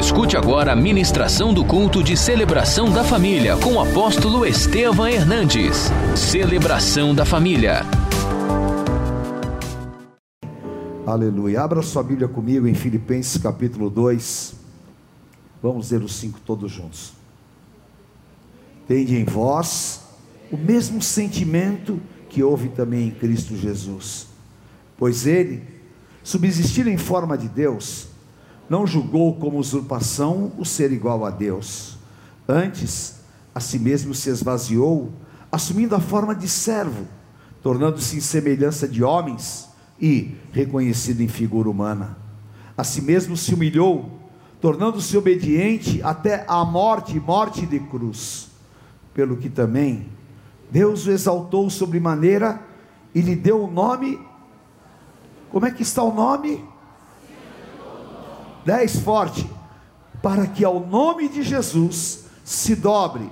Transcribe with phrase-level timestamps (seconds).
[0.00, 5.90] Escute agora a ministração do culto de celebração da família com o apóstolo Estevam Hernandes.
[6.16, 7.82] Celebração da família.
[11.06, 11.60] Aleluia.
[11.60, 14.54] Abra sua Bíblia comigo em Filipenses capítulo 2.
[15.62, 17.12] Vamos ler os cinco todos juntos.
[18.88, 20.00] Tende em vós
[20.50, 24.28] o mesmo sentimento que houve também em Cristo Jesus.
[24.96, 25.62] Pois ele,
[26.24, 28.09] subsistir em forma de Deus,
[28.70, 31.98] não julgou como usurpação o ser igual a Deus.
[32.48, 33.16] Antes,
[33.52, 35.10] a si mesmo se esvaziou,
[35.50, 37.04] assumindo a forma de servo,
[37.64, 39.68] tornando-se em semelhança de homens
[40.00, 42.16] e reconhecido em figura humana.
[42.78, 44.08] A si mesmo se humilhou,
[44.60, 48.50] tornando-se obediente até a morte morte de cruz.
[49.12, 50.06] Pelo que também
[50.70, 52.60] Deus o exaltou sobremaneira
[53.12, 54.20] e lhe deu o nome.
[55.50, 56.64] Como é que está o nome?
[58.64, 59.48] 10 forte,
[60.22, 63.30] para que ao nome de Jesus se dobre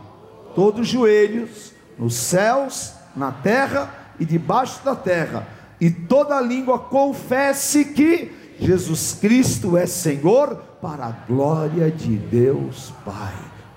[0.54, 5.46] todos os joelhos, nos céus, na terra e debaixo da terra,
[5.80, 13.34] e toda língua confesse que Jesus Cristo é Senhor, para a glória de Deus Pai.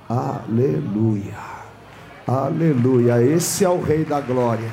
[0.08, 1.52] Aleluia.
[2.28, 3.22] Aleluia.
[3.24, 4.70] Esse é o Rei da glória.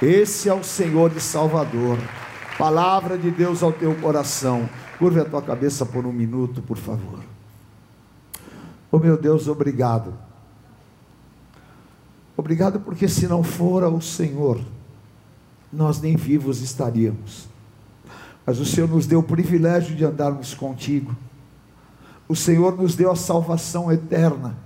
[0.00, 1.98] Esse é o Senhor e Salvador.
[2.58, 4.68] Palavra de Deus ao teu coração.
[4.98, 7.20] Curve a tua cabeça por um minuto, por favor.
[8.90, 10.14] Oh meu Deus, obrigado.
[12.36, 14.60] Obrigado porque se não fora o Senhor,
[15.72, 17.46] nós nem vivos estaríamos.
[18.46, 21.14] Mas o Senhor nos deu o privilégio de andarmos contigo.
[22.28, 24.56] O Senhor nos deu a salvação eterna.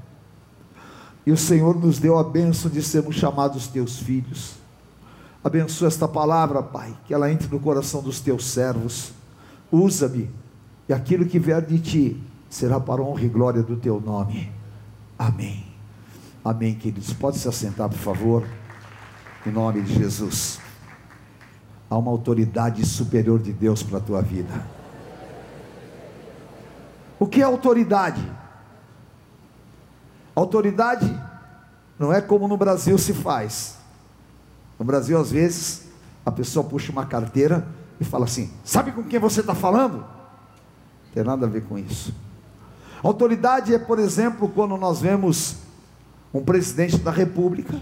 [1.26, 4.54] E o Senhor nos deu a bênção de sermos chamados teus filhos.
[5.42, 9.12] Abençoa esta palavra, Pai, que ela entre no coração dos teus servos
[9.70, 10.30] usa-me,
[10.88, 14.52] e aquilo que vier de ti será para honra e glória do teu nome.
[15.18, 15.64] Amém.
[16.44, 17.12] Amém, queridos.
[17.12, 18.46] Pode se assentar, por favor,
[19.46, 20.58] em nome de Jesus.
[21.88, 24.66] Há uma autoridade superior de Deus para a tua vida.
[27.18, 28.26] O que é autoridade?
[30.34, 31.20] Autoridade
[31.98, 33.76] não é como no Brasil se faz.
[34.78, 35.88] No Brasil, às vezes,
[36.24, 37.66] a pessoa puxa uma carteira
[38.00, 39.98] e fala assim: Sabe com quem você está falando?
[39.98, 42.14] Não tem nada a ver com isso.
[43.02, 45.56] Autoridade é, por exemplo, quando nós vemos
[46.32, 47.80] um presidente da república,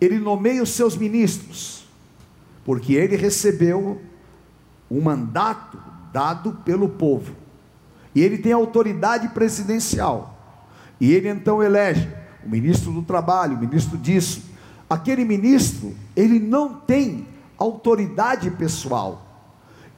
[0.00, 1.86] ele nomeia os seus ministros,
[2.64, 4.00] porque ele recebeu
[4.90, 5.78] um mandato
[6.12, 7.34] dado pelo povo,
[8.14, 10.60] e ele tem autoridade presidencial,
[11.00, 12.08] e ele então elege
[12.44, 14.42] o ministro do trabalho, o ministro disso.
[14.90, 17.26] Aquele ministro, ele não tem
[17.62, 19.24] autoridade pessoal,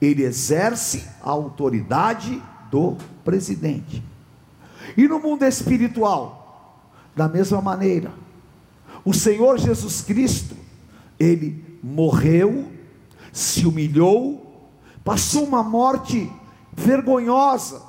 [0.00, 4.02] ele exerce a autoridade do presidente.
[4.96, 6.82] E no mundo espiritual,
[7.16, 8.12] da mesma maneira,
[9.04, 10.56] o Senhor Jesus Cristo,
[11.18, 12.70] ele morreu,
[13.32, 14.70] se humilhou,
[15.02, 16.30] passou uma morte
[16.72, 17.82] vergonhosa,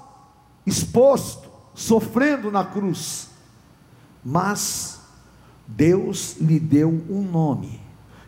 [0.65, 3.29] exposto, sofrendo na cruz,
[4.23, 5.01] mas
[5.67, 7.84] Deus lhe deu um nome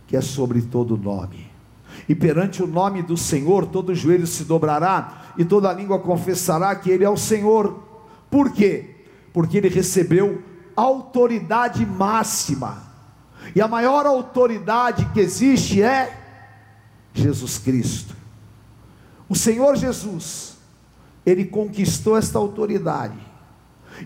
[0.08, 1.52] que é sobre todo nome.
[2.08, 6.90] E perante o nome do Senhor, todo joelho se dobrará e toda língua confessará que
[6.90, 7.84] Ele é o Senhor.
[8.30, 8.96] Por quê?
[9.34, 10.42] Porque ele recebeu
[10.76, 12.84] autoridade máxima.
[13.56, 16.18] E a maior autoridade que existe é
[17.14, 18.16] Jesus Cristo.
[19.30, 20.58] O Senhor Jesus,
[21.26, 23.18] ele conquistou esta autoridade.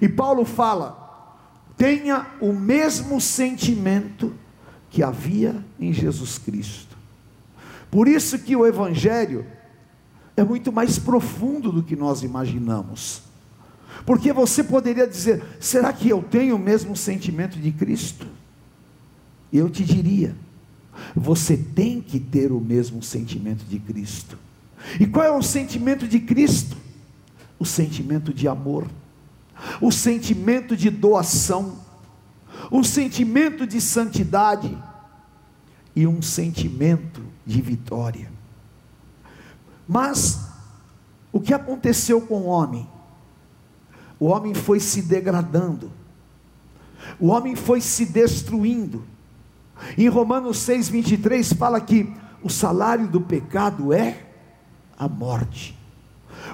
[0.01, 1.37] E Paulo fala:
[1.75, 4.33] tenha o mesmo sentimento
[4.91, 6.95] que havia em Jesus Cristo.
[7.89, 9.45] Por isso que o Evangelho
[10.37, 13.23] é muito mais profundo do que nós imaginamos.
[14.05, 18.27] Porque você poderia dizer: será que eu tenho o mesmo sentimento de Cristo?
[19.51, 20.35] Eu te diria:
[21.15, 24.37] você tem que ter o mesmo sentimento de Cristo.
[24.99, 26.75] E qual é o sentimento de Cristo?
[27.59, 28.87] O sentimento de amor,
[29.79, 31.77] o sentimento de doação,
[32.71, 34.77] um sentimento de santidade
[35.93, 38.31] e um sentimento de vitória.
[39.85, 40.39] Mas
[41.33, 42.87] o que aconteceu com o homem?
[44.17, 45.91] O homem foi se degradando,
[47.19, 49.03] o homem foi se destruindo.
[49.97, 54.27] Em Romanos 6,23 fala que o salário do pecado é
[54.97, 55.77] a morte.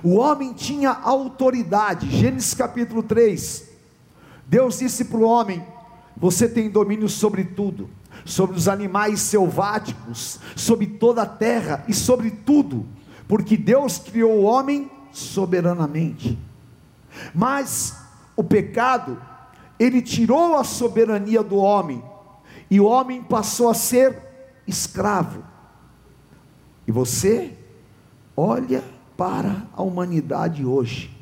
[0.01, 3.69] O homem tinha autoridade, Gênesis capítulo 3.
[4.47, 5.61] Deus disse para o homem:
[6.19, 7.89] Você tem domínio sobre tudo,
[8.25, 12.85] sobre os animais selváticos, sobre toda a terra e sobre tudo,
[13.27, 16.37] porque Deus criou o homem soberanamente.
[17.33, 17.95] Mas
[18.35, 19.21] o pecado,
[19.79, 22.03] ele tirou a soberania do homem,
[22.69, 24.17] e o homem passou a ser
[24.65, 25.43] escravo.
[26.87, 27.53] E você
[28.35, 28.83] olha
[29.15, 31.15] para a humanidade hoje.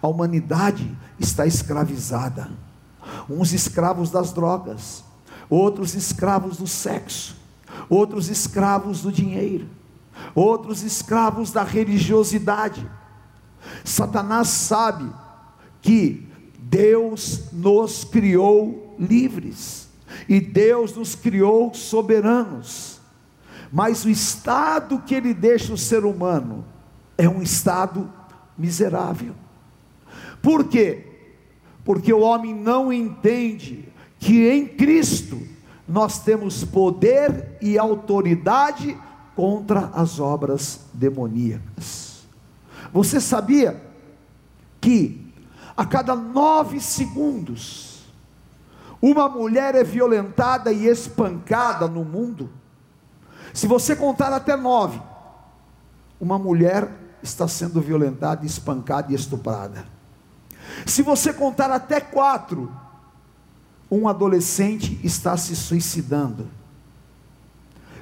[0.00, 2.67] A humanidade está escravizada.
[3.28, 5.04] Uns escravos das drogas,
[5.50, 7.36] outros escravos do sexo,
[7.88, 9.68] outros escravos do dinheiro,
[10.34, 12.88] outros escravos da religiosidade.
[13.84, 15.10] Satanás sabe
[15.80, 16.28] que
[16.58, 19.88] Deus nos criou livres
[20.28, 23.00] e Deus nos criou soberanos,
[23.70, 26.64] mas o estado que ele deixa o ser humano
[27.16, 28.10] é um estado
[28.56, 29.34] miserável.
[30.42, 31.07] Por quê?
[31.88, 33.88] Porque o homem não entende
[34.18, 35.40] que em Cristo
[35.88, 38.94] nós temos poder e autoridade
[39.34, 42.26] contra as obras demoníacas.
[42.92, 43.82] Você sabia
[44.78, 45.32] que
[45.74, 48.04] a cada nove segundos
[49.00, 52.50] uma mulher é violentada e espancada no mundo?
[53.54, 55.00] Se você contar até nove,
[56.20, 56.86] uma mulher
[57.22, 59.96] está sendo violentada, espancada e estuprada.
[60.86, 62.72] Se você contar até quatro,
[63.90, 66.48] um adolescente está se suicidando.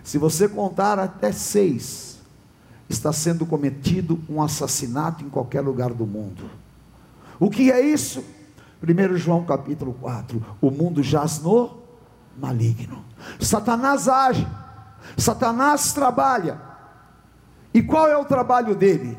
[0.02, 2.18] Se você contar até seis,
[2.88, 6.48] está sendo cometido um assassinato em qualquer lugar do mundo.
[7.38, 8.24] O que é isso?
[8.82, 11.78] 1 João capítulo 4: o mundo jaz no
[12.38, 13.04] maligno.
[13.40, 14.46] Satanás age,
[15.16, 16.60] Satanás trabalha.
[17.72, 19.18] E qual é o trabalho dele?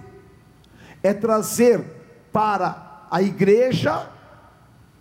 [1.04, 4.10] É trazer para a igreja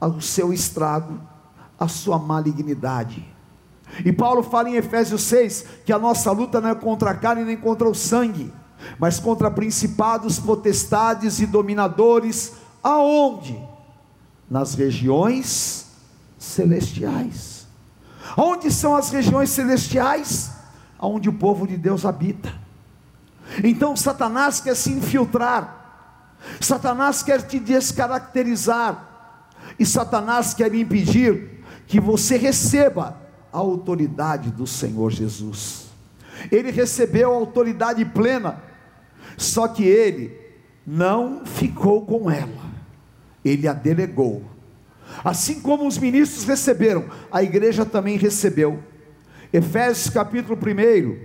[0.01, 1.21] o seu estrago,
[1.79, 3.27] a sua malignidade.
[4.05, 7.45] E Paulo fala em Efésios 6 que a nossa luta não é contra a carne
[7.45, 8.53] nem contra o sangue,
[8.99, 13.59] mas contra principados, potestades e dominadores, aonde?
[14.51, 15.87] Nas regiões
[16.39, 17.67] celestiais.
[18.37, 20.51] Onde são as regiões celestiais?
[21.01, 22.53] Onde o povo de Deus habita.
[23.63, 25.76] Então Satanás quer se infiltrar,
[26.61, 29.49] Satanás quer te descaracterizar,
[29.79, 33.21] e Satanás quer impedir que você receba
[33.53, 35.87] a autoridade do Senhor Jesus.
[36.51, 38.63] Ele recebeu a autoridade plena,
[39.37, 40.39] só que ele
[40.87, 42.71] não ficou com ela,
[43.45, 44.45] ele a delegou.
[45.25, 48.83] Assim como os ministros receberam, a igreja também recebeu.
[49.53, 51.19] Efésios capítulo 1,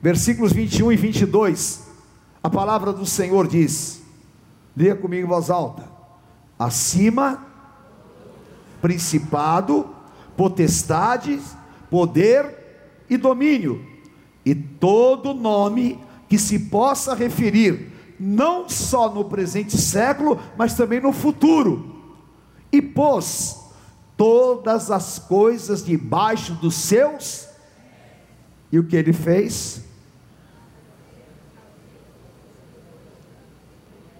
[0.00, 1.86] versículos 21 e 22,
[2.42, 3.99] a palavra do Senhor diz:
[4.76, 5.84] leia comigo em voz alta:
[6.58, 7.46] acima
[8.80, 9.88] principado,
[10.36, 11.40] potestade,
[11.90, 13.84] poder e domínio,
[14.44, 21.12] e todo nome que se possa referir, não só no presente século, mas também no
[21.12, 21.96] futuro,
[22.72, 23.58] e pôs
[24.16, 27.48] todas as coisas debaixo dos seus,
[28.70, 29.82] e o que ele fez?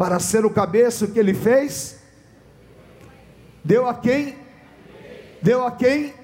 [0.01, 1.99] Para ser o cabeça, o que ele fez?
[3.63, 4.35] Deu a quem?
[5.43, 6.15] Deu a quem?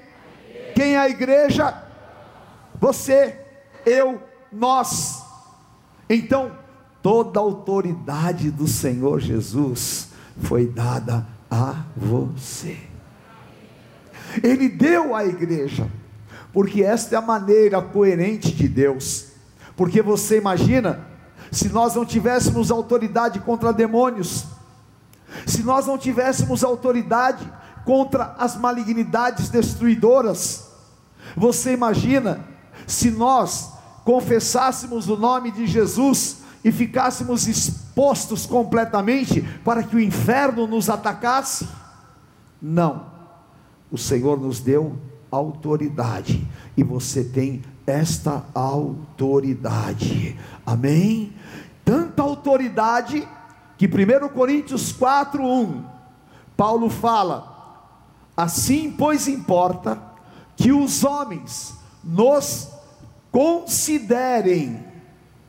[0.75, 1.84] Quem é a igreja?
[2.81, 3.38] Você,
[3.84, 4.19] eu,
[4.50, 5.23] nós.
[6.08, 6.52] Então,
[7.02, 10.08] toda a autoridade do Senhor Jesus
[10.38, 12.79] foi dada a você.
[14.43, 15.86] Ele deu à igreja,
[16.50, 19.32] porque esta é a maneira coerente de Deus.
[19.77, 21.15] Porque você imagina,
[21.50, 24.44] se nós não tivéssemos autoridade contra demônios,
[25.46, 27.50] se nós não tivéssemos autoridade
[27.84, 30.67] contra as malignidades destruidoras.
[31.36, 32.44] Você imagina
[32.86, 33.72] se nós
[34.05, 41.69] confessássemos o nome de Jesus e ficássemos expostos completamente para que o inferno nos atacasse?
[42.60, 43.06] Não.
[43.91, 44.96] O Senhor nos deu
[45.31, 50.38] autoridade e você tem esta autoridade.
[50.64, 51.32] Amém?
[51.84, 53.26] Tanta autoridade
[53.78, 55.84] que 1 Coríntios 4:1
[56.56, 57.55] Paulo fala:
[58.36, 60.00] Assim, pois, importa
[60.56, 62.69] que os homens nos
[63.31, 64.84] considerem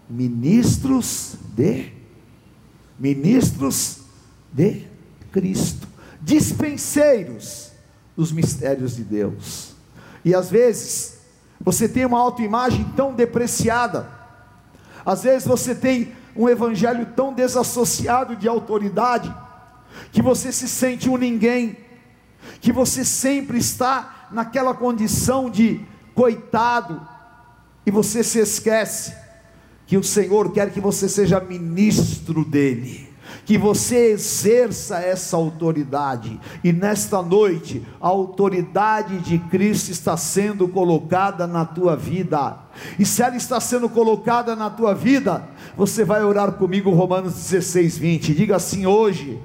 [0.10, 1.98] ministros de
[3.00, 4.00] ministros
[4.51, 4.88] de
[5.32, 5.88] Cristo,
[6.22, 7.72] dispenseiros
[8.15, 9.75] dos mistérios de Deus.
[10.25, 11.17] E às vezes
[11.60, 14.10] você tem uma autoimagem tão depreciada,
[15.06, 19.34] às vezes você tem um evangelho tão desassociado de autoridade,
[20.12, 21.78] que você se sente um ninguém,
[22.62, 25.84] que você sempre está naquela condição de
[26.14, 27.02] coitado,
[27.86, 29.16] e você se esquece
[29.86, 33.07] que o Senhor quer que você seja ministro dEle,
[33.48, 36.38] que você exerça essa autoridade.
[36.62, 42.58] E nesta noite, a autoridade de Cristo está sendo colocada na tua vida.
[43.00, 47.98] E se ela está sendo colocada na tua vida, você vai orar comigo Romanos 16,
[47.98, 48.34] 20.
[48.34, 49.42] Diga assim: hoje,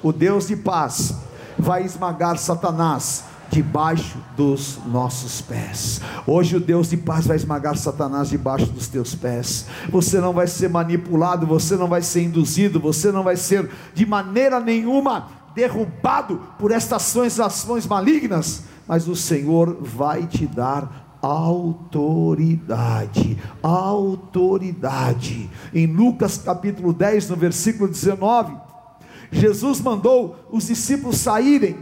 [0.00, 1.16] o Deus de paz
[1.58, 6.00] vai esmagar Satanás debaixo dos nossos pés.
[6.26, 9.66] Hoje o Deus de paz vai esmagar Satanás debaixo dos teus pés.
[9.90, 14.06] Você não vai ser manipulado, você não vai ser induzido, você não vai ser de
[14.06, 23.38] maneira nenhuma derrubado por estas ações, ações malignas, mas o Senhor vai te dar autoridade,
[23.62, 25.48] autoridade.
[25.72, 28.52] Em Lucas capítulo 10, no versículo 19,
[29.32, 31.78] Jesus mandou os discípulos saírem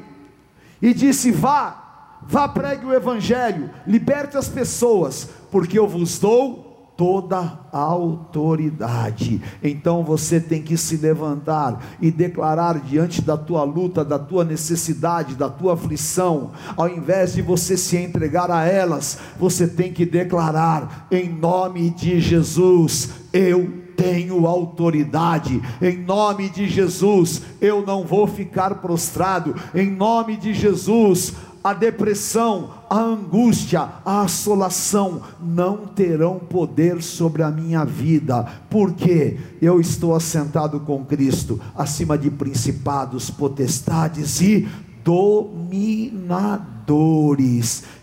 [0.83, 7.59] e disse: Vá, vá pregue o evangelho, liberte as pessoas, porque eu vos dou toda
[7.73, 9.41] a autoridade.
[9.63, 15.35] Então você tem que se levantar e declarar diante da tua luta, da tua necessidade,
[15.35, 21.07] da tua aflição, ao invés de você se entregar a elas, você tem que declarar
[21.11, 28.77] em nome de Jesus: eu tenho autoridade, em nome de Jesus, eu não vou ficar
[28.77, 37.43] prostrado, em nome de Jesus, a depressão, a angústia, a assolação não terão poder sobre
[37.43, 44.69] a minha vida, porque eu estou assentado com Cristo, acima de principados, potestades e
[45.05, 46.72] dominadores.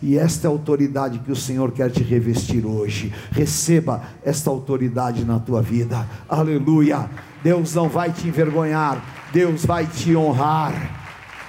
[0.02, 3.14] E esta é a autoridade que o Senhor quer te revestir hoje.
[3.32, 6.08] Receba esta autoridade na tua vida.
[6.28, 7.10] Aleluia.
[7.44, 10.74] Deus não vai te envergonhar, Deus vai te honrar.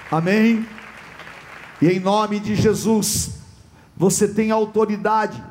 [0.09, 0.65] Amém.
[1.81, 3.31] E em nome de Jesus,
[3.95, 5.43] você tem autoridade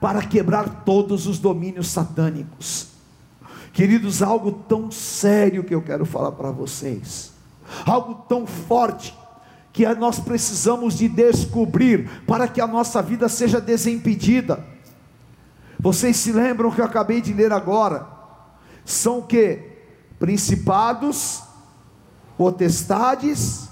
[0.00, 2.88] para quebrar todos os domínios satânicos.
[3.72, 7.32] Queridos, algo tão sério que eu quero falar para vocês,
[7.86, 9.14] algo tão forte
[9.78, 14.66] que nós precisamos de descobrir para que a nossa vida seja desimpedida.
[15.78, 18.04] Vocês se lembram que eu acabei de ler agora?
[18.84, 19.60] São que
[20.18, 21.44] principados,
[22.36, 23.68] potestades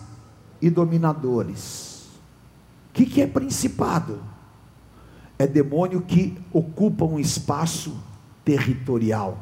[0.62, 2.04] e dominadores.
[2.90, 4.22] O que, que é principado?
[5.36, 7.98] É demônio que ocupa um espaço
[8.44, 9.38] territorial.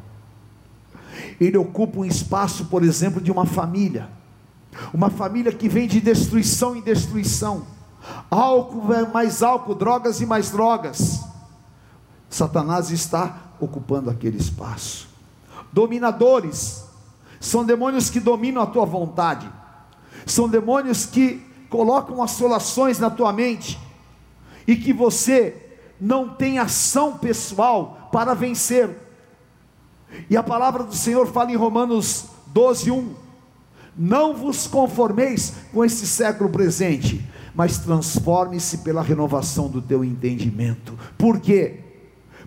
[1.38, 4.08] Ele ocupa um espaço, por exemplo, de uma família
[4.92, 7.66] uma família que vem de destruição em destruição.
[8.30, 11.20] Álcool, mais álcool, drogas e mais drogas.
[12.28, 15.08] Satanás está ocupando aquele espaço.
[15.72, 16.84] Dominadores
[17.40, 19.50] são demônios que dominam a tua vontade.
[20.26, 23.78] São demônios que colocam assolações na tua mente
[24.66, 28.98] e que você não tem ação pessoal para vencer.
[30.30, 33.14] E a palavra do Senhor fala em Romanos 12, 1:
[33.96, 37.24] não vos conformeis com este século presente,
[37.54, 40.98] mas transforme-se pela renovação do teu entendimento.
[41.16, 41.80] Por quê?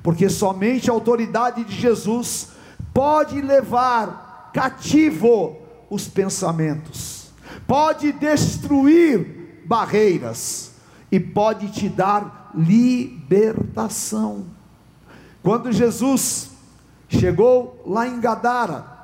[0.03, 2.49] Porque somente a autoridade de Jesus
[2.93, 5.57] pode levar cativo
[5.89, 7.29] os pensamentos,
[7.65, 10.71] pode destruir barreiras
[11.11, 14.45] e pode te dar libertação.
[15.41, 16.51] Quando Jesus
[17.07, 18.96] chegou lá em Gadara,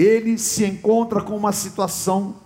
[0.00, 2.36] ele se encontra com uma situação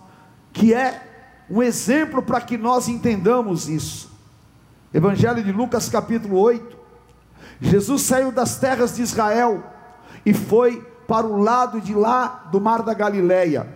[0.51, 4.11] que é um exemplo para que nós entendamos isso.
[4.91, 6.75] Evangelho de Lucas, capítulo 8.
[7.61, 9.63] Jesus saiu das terras de Israel
[10.25, 13.67] e foi para o lado de lá do mar da Galileia.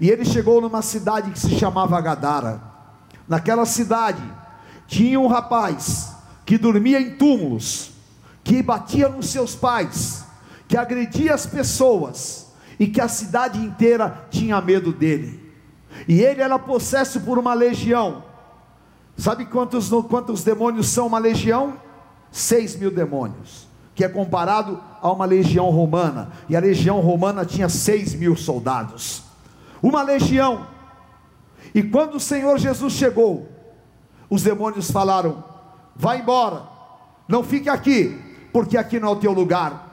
[0.00, 2.60] E ele chegou numa cidade que se chamava Gadara.
[3.28, 4.22] Naquela cidade
[4.88, 7.92] tinha um rapaz que dormia em túmulos,
[8.42, 10.24] que batia nos seus pais,
[10.66, 12.43] que agredia as pessoas
[12.78, 15.52] e que a cidade inteira tinha medo dele.
[16.08, 18.24] E ele era possesso por uma legião.
[19.16, 21.74] Sabe quantos, quantos demônios são uma legião?
[22.30, 26.32] Seis mil demônios, que é comparado a uma legião romana.
[26.48, 29.22] E a legião romana tinha seis mil soldados.
[29.80, 30.66] Uma legião.
[31.72, 33.48] E quando o Senhor Jesus chegou,
[34.28, 35.44] os demônios falaram:
[35.94, 36.62] Vá embora,
[37.28, 38.20] não fique aqui,
[38.52, 39.92] porque aqui não é o teu lugar.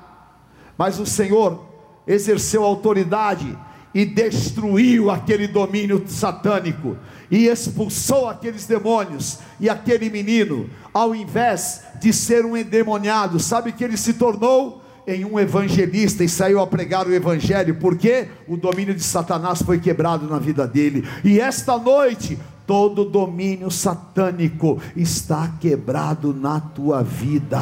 [0.77, 1.70] Mas o Senhor
[2.08, 3.58] exerceu autoridade
[3.93, 6.96] e destruiu aquele domínio satânico
[7.29, 13.84] e expulsou aqueles demônios e aquele menino, ao invés de ser um endemoniado, sabe que
[13.84, 18.93] ele se tornou em um evangelista e saiu a pregar o evangelho, porque o domínio
[18.93, 21.08] de Satanás foi quebrado na vida dele.
[21.24, 27.60] E esta noite, todo domínio satânico está quebrado na tua vida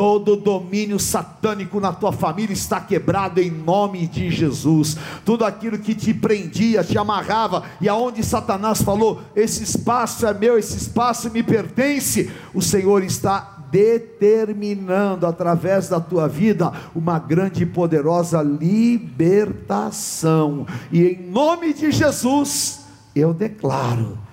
[0.00, 4.96] Todo domínio satânico na tua família está quebrado em nome de Jesus.
[5.26, 10.56] Tudo aquilo que te prendia, te amarrava, e aonde Satanás falou: Esse espaço é meu,
[10.56, 17.66] esse espaço me pertence, o Senhor está determinando através da tua vida uma grande e
[17.66, 19.46] poderosa libertação.
[20.90, 24.29] E em nome de Jesus, eu declaro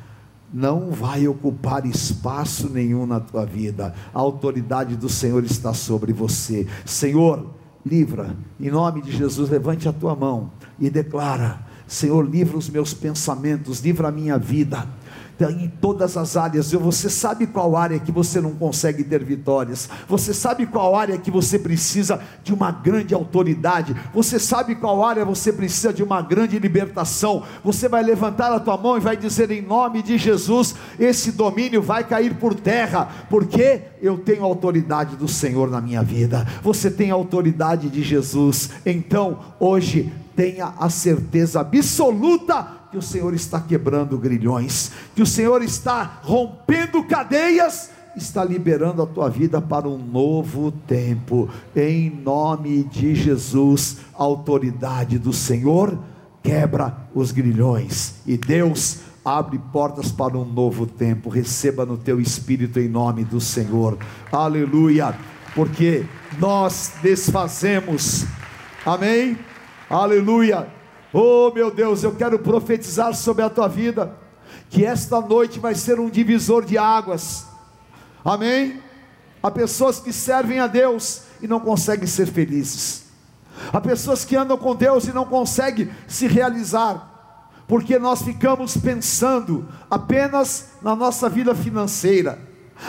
[0.54, 3.94] não vai ocupar espaço nenhum na tua vida.
[4.14, 6.68] A autoridade do Senhor está sobre você.
[6.86, 7.48] Senhor,
[7.86, 12.94] livra, em nome de Jesus, levante a tua mão e declara: Senhor, livra os meus
[12.94, 14.88] pensamentos, livra a minha vida
[15.46, 16.72] em todas as áreas.
[16.72, 19.90] Você sabe qual área que você não consegue ter vitórias.
[20.08, 23.96] Você sabe qual área que você precisa de uma grande autoridade.
[24.14, 27.44] Você sabe qual área você precisa de uma grande libertação.
[27.64, 31.82] Você vai levantar a tua mão e vai dizer em nome de Jesus, esse domínio
[31.82, 36.48] vai cair por terra, porque eu tenho autoridade do Senhor na minha vida.
[36.64, 38.70] Você tem a autoridade de Jesus.
[38.86, 45.62] Então, hoje tenha a certeza absoluta que o Senhor está quebrando grilhões, que o Senhor
[45.62, 53.14] está rompendo cadeias, está liberando a tua vida para um novo tempo, em nome de
[53.14, 55.98] Jesus, autoridade do Senhor
[56.42, 58.16] quebra os grilhões.
[58.26, 61.30] E Deus abre portas para um novo tempo.
[61.30, 63.98] Receba no teu espírito em nome do Senhor,
[64.32, 65.14] aleluia,
[65.54, 66.06] porque
[66.40, 68.26] nós desfazemos,
[68.86, 69.38] amém,
[69.90, 70.77] aleluia
[71.14, 74.14] Oh meu Deus, eu quero profetizar sobre a tua vida,
[74.70, 77.46] que esta noite vai ser um divisor de águas,
[78.26, 78.82] amém?
[79.42, 83.06] Há pessoas que servem a Deus e não conseguem ser felizes,
[83.72, 89.66] há pessoas que andam com Deus e não conseguem se realizar, porque nós ficamos pensando
[89.90, 92.38] apenas na nossa vida financeira,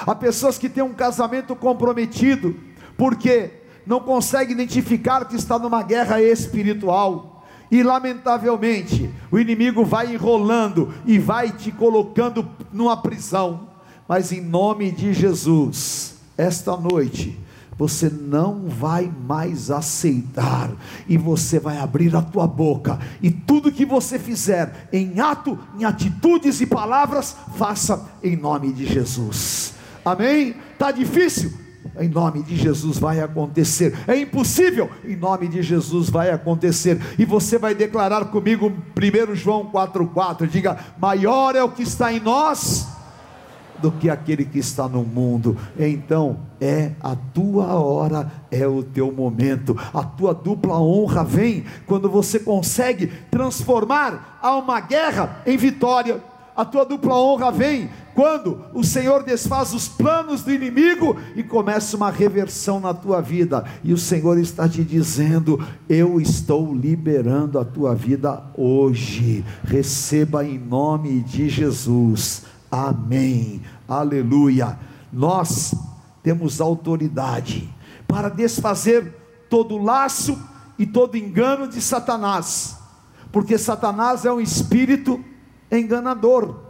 [0.04, 2.56] há pessoas que têm um casamento comprometido,
[2.96, 3.52] porque
[3.86, 7.27] não conseguem identificar que está numa guerra espiritual,
[7.70, 13.68] e lamentavelmente, o inimigo vai enrolando e vai te colocando numa prisão.
[14.08, 17.38] Mas em nome de Jesus, esta noite,
[17.76, 20.72] você não vai mais aceitar,
[21.08, 25.84] e você vai abrir a tua boca, e tudo que você fizer, em ato, em
[25.84, 29.74] atitudes e palavras, faça em nome de Jesus.
[30.04, 30.56] Amém?
[30.72, 31.67] Está difícil?
[32.00, 33.96] Em nome de Jesus vai acontecer.
[34.06, 37.00] É impossível, em nome de Jesus vai acontecer.
[37.18, 42.20] E você vai declarar comigo 1 João 4,4: diga: maior é o que está em
[42.20, 42.86] nós
[43.80, 45.56] do que aquele que está no mundo.
[45.78, 49.76] Então, é a tua hora, é o teu momento.
[49.94, 56.20] A tua dupla honra vem quando você consegue transformar a uma guerra em vitória.
[56.58, 61.96] A tua dupla honra vem quando o Senhor desfaz os planos do inimigo e começa
[61.96, 67.64] uma reversão na tua vida, e o Senhor está te dizendo: Eu estou liberando a
[67.64, 74.76] tua vida hoje, receba em nome de Jesus, amém, aleluia.
[75.12, 75.76] Nós
[76.24, 77.72] temos autoridade
[78.08, 79.14] para desfazer
[79.48, 80.36] todo laço
[80.76, 82.76] e todo engano de Satanás,
[83.30, 85.24] porque Satanás é um espírito
[85.70, 86.60] enganador.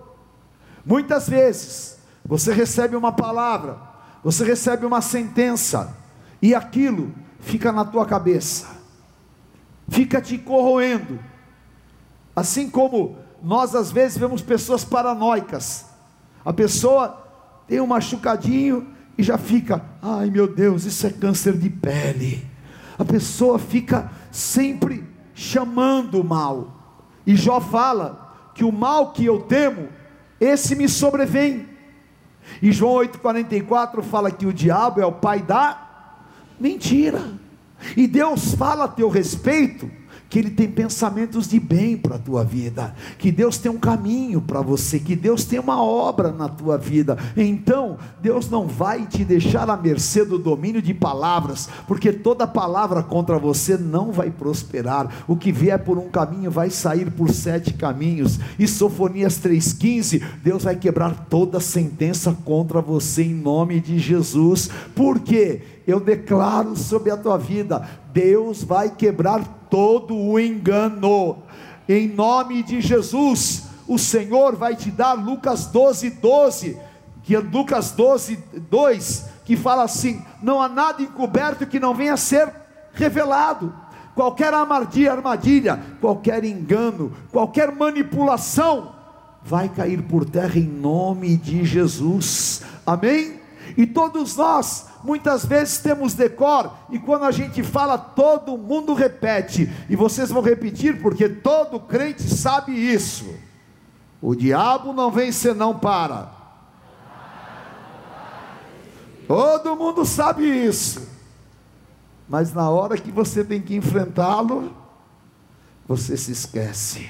[0.85, 3.79] Muitas vezes você recebe uma palavra,
[4.23, 5.97] você recebe uma sentença,
[6.41, 8.67] e aquilo fica na tua cabeça,
[9.89, 11.19] fica te corroendo.
[12.35, 15.87] Assim como nós às vezes vemos pessoas paranoicas,
[16.45, 17.27] a pessoa
[17.67, 22.47] tem um machucadinho e já fica, ai meu Deus, isso é câncer de pele.
[22.99, 26.75] A pessoa fica sempre chamando o mal.
[27.27, 28.28] E Jó fala
[28.59, 29.89] que o mal que eu temo
[30.41, 31.69] esse me sobrevém.
[32.61, 36.11] E João 8,44 fala que o diabo é o pai da
[36.59, 37.23] mentira.
[37.97, 39.89] E Deus fala a teu respeito
[40.29, 44.41] que Ele tem pensamentos de bem para a tua vida, que Deus tem um caminho
[44.41, 47.17] para você, que Deus tem uma obra na tua vida.
[47.37, 53.03] Então, Deus não vai te deixar à mercê do domínio de palavras, porque toda palavra
[53.03, 55.25] contra você não vai prosperar.
[55.27, 58.39] O que vier por um caminho vai sair por sete caminhos.
[58.59, 64.69] E Sofonias 3,15, Deus vai quebrar toda sentença contra você em nome de Jesus.
[64.95, 65.78] Por quê?
[65.89, 71.39] Eu declaro sobre a tua vida: Deus vai quebrar todo o engano,
[71.89, 73.65] em nome de Jesus.
[73.87, 76.79] O Senhor vai te dar Lucas 12, 12,
[77.23, 78.39] que é Lucas 12,
[78.71, 82.53] 2, que fala assim: não há nada encoberto que não venha a ser
[82.93, 83.73] revelado.
[84.15, 88.93] Qualquer armadilha, armadilha, qualquer engano, qualquer manipulação,
[89.43, 92.63] vai cair por terra em nome de Jesus.
[92.85, 93.41] Amém?
[93.77, 99.73] E todos nós, muitas vezes, temos decor, e quando a gente fala, todo mundo repete,
[99.89, 103.35] e vocês vão repetir, porque todo crente sabe isso.
[104.21, 106.31] O diabo não vem senão para.
[109.27, 111.09] Todo mundo sabe isso.
[112.29, 114.77] Mas na hora que você tem que enfrentá-lo,
[115.87, 117.09] você se esquece.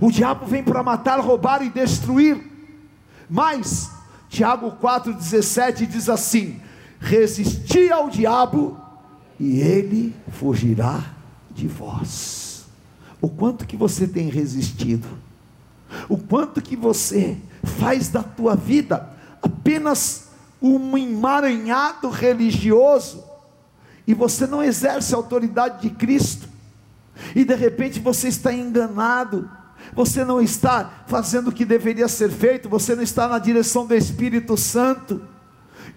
[0.00, 2.40] O diabo vem para matar, roubar e destruir.
[3.28, 3.90] Mas
[4.28, 6.60] Tiago 4,17 diz assim:
[7.00, 8.78] resisti ao diabo
[9.38, 11.02] e ele fugirá
[11.50, 12.66] de vós.
[13.20, 15.08] O quanto que você tem resistido,
[16.08, 19.10] o quanto que você faz da tua vida
[19.42, 20.28] apenas
[20.60, 23.24] um emaranhado religioso,
[24.06, 26.48] e você não exerce a autoridade de Cristo,
[27.34, 29.50] e de repente você está enganado,
[29.94, 33.94] você não está fazendo o que deveria ser feito, você não está na direção do
[33.94, 35.22] Espírito Santo,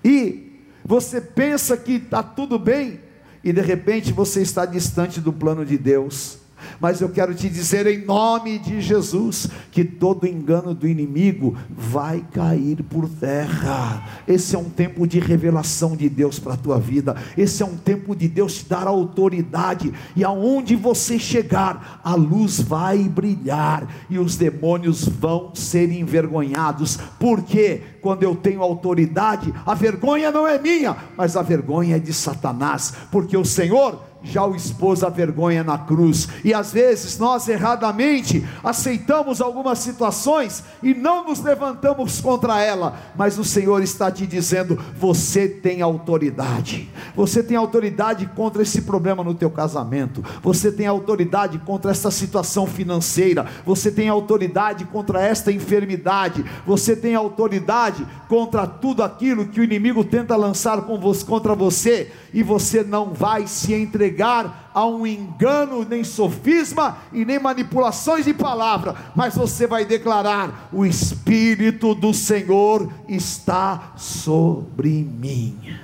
[0.04, 0.43] e
[0.86, 3.00] você pensa que está tudo bem,
[3.44, 6.38] e de repente você está distante do plano de Deus.
[6.80, 12.26] Mas eu quero te dizer em nome de Jesus que todo engano do inimigo vai
[12.32, 14.22] cair por terra.
[14.28, 17.16] Esse é um tempo de revelação de Deus para a tua vida.
[17.38, 22.60] Esse é um tempo de Deus te dar autoridade e aonde você chegar, a luz
[22.60, 26.98] vai brilhar e os demônios vão ser envergonhados.
[27.20, 32.14] Porque quando eu tenho autoridade, a vergonha não é minha, mas a vergonha é de
[32.14, 36.30] Satanás, porque o Senhor já o expôs à vergonha na cruz.
[36.44, 43.38] E às vezes nós erradamente aceitamos algumas situações e não nos levantamos contra ela, mas
[43.38, 46.90] o Senhor está te dizendo: você tem autoridade.
[47.16, 50.24] Você tem autoridade contra esse problema no teu casamento.
[50.42, 53.46] Você tem autoridade contra essa situação financeira.
[53.66, 56.46] Você tem autoridade contra esta enfermidade.
[56.66, 62.84] Você tem autoridade contra tudo aquilo que o inimigo tenta lançar contra você e você
[62.84, 69.36] não vai se entregar a um engano, nem sofisma e nem manipulações de palavra, mas
[69.36, 75.78] você vai declarar: o Espírito do Senhor está sobre mim.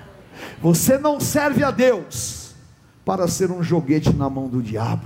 [0.62, 2.54] Você não serve a Deus
[3.06, 5.06] para ser um joguete na mão do diabo.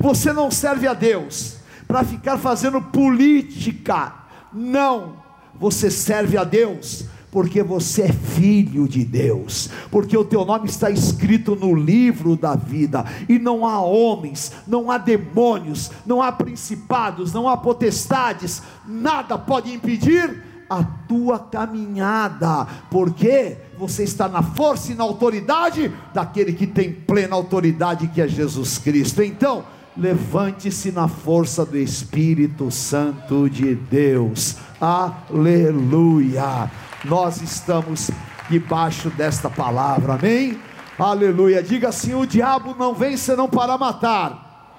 [0.00, 4.14] Você não serve a Deus para ficar fazendo política.
[4.52, 5.16] Não,
[5.54, 10.88] você serve a Deus porque você é filho de Deus, porque o teu nome está
[10.88, 17.32] escrito no livro da vida, e não há homens, não há demônios, não há principados,
[17.32, 24.94] não há potestades, nada pode impedir a tua caminhada, porque você está na força e
[24.94, 29.24] na autoridade daquele que tem plena autoridade, que é Jesus Cristo.
[29.24, 29.64] Então,
[29.96, 34.56] levante-se na força do Espírito Santo de Deus.
[34.80, 36.70] Aleluia
[37.04, 38.10] nós estamos
[38.48, 40.58] debaixo desta palavra, amém?
[40.98, 41.62] Aleluia.
[41.62, 44.70] Diga assim: o diabo não vem senão para matar,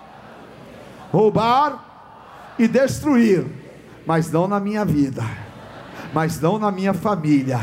[1.12, 3.46] roubar e destruir,
[4.06, 5.24] mas não na minha vida,
[6.14, 7.60] mas não na minha família,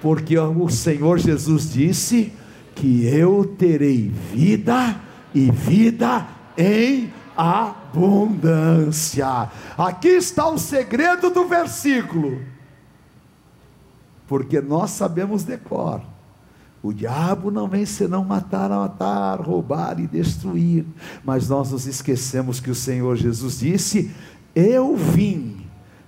[0.00, 2.32] porque o Senhor Jesus disse
[2.74, 4.96] que eu terei vida
[5.34, 9.26] e vida em abundância.
[9.76, 12.55] Aqui está o segredo do versículo
[14.26, 16.02] porque nós sabemos decor.
[16.82, 20.84] O diabo não vem senão matar, matar, roubar e destruir.
[21.24, 24.14] Mas nós nos esquecemos que o Senhor Jesus disse:
[24.54, 25.66] Eu vim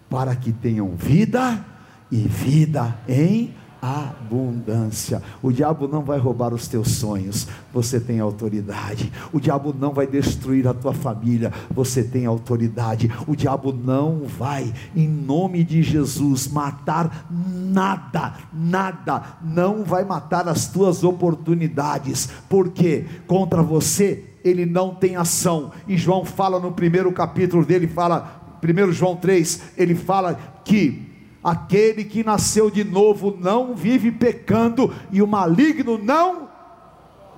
[0.09, 1.65] para que tenham vida
[2.11, 5.23] e vida em abundância.
[5.43, 9.13] O diabo não vai roubar os teus sonhos, você tem autoridade.
[9.33, 13.11] O diabo não vai destruir a tua família, você tem autoridade.
[13.27, 20.69] O diabo não vai, em nome de Jesus, matar nada, nada, não vai matar as
[20.69, 25.71] tuas oportunidades, porque contra você ele não tem ação.
[25.87, 31.08] E João fala no primeiro capítulo dele, fala, 1 João 3, ele fala que
[31.49, 36.47] Aquele que nasceu de novo não vive pecando e o maligno não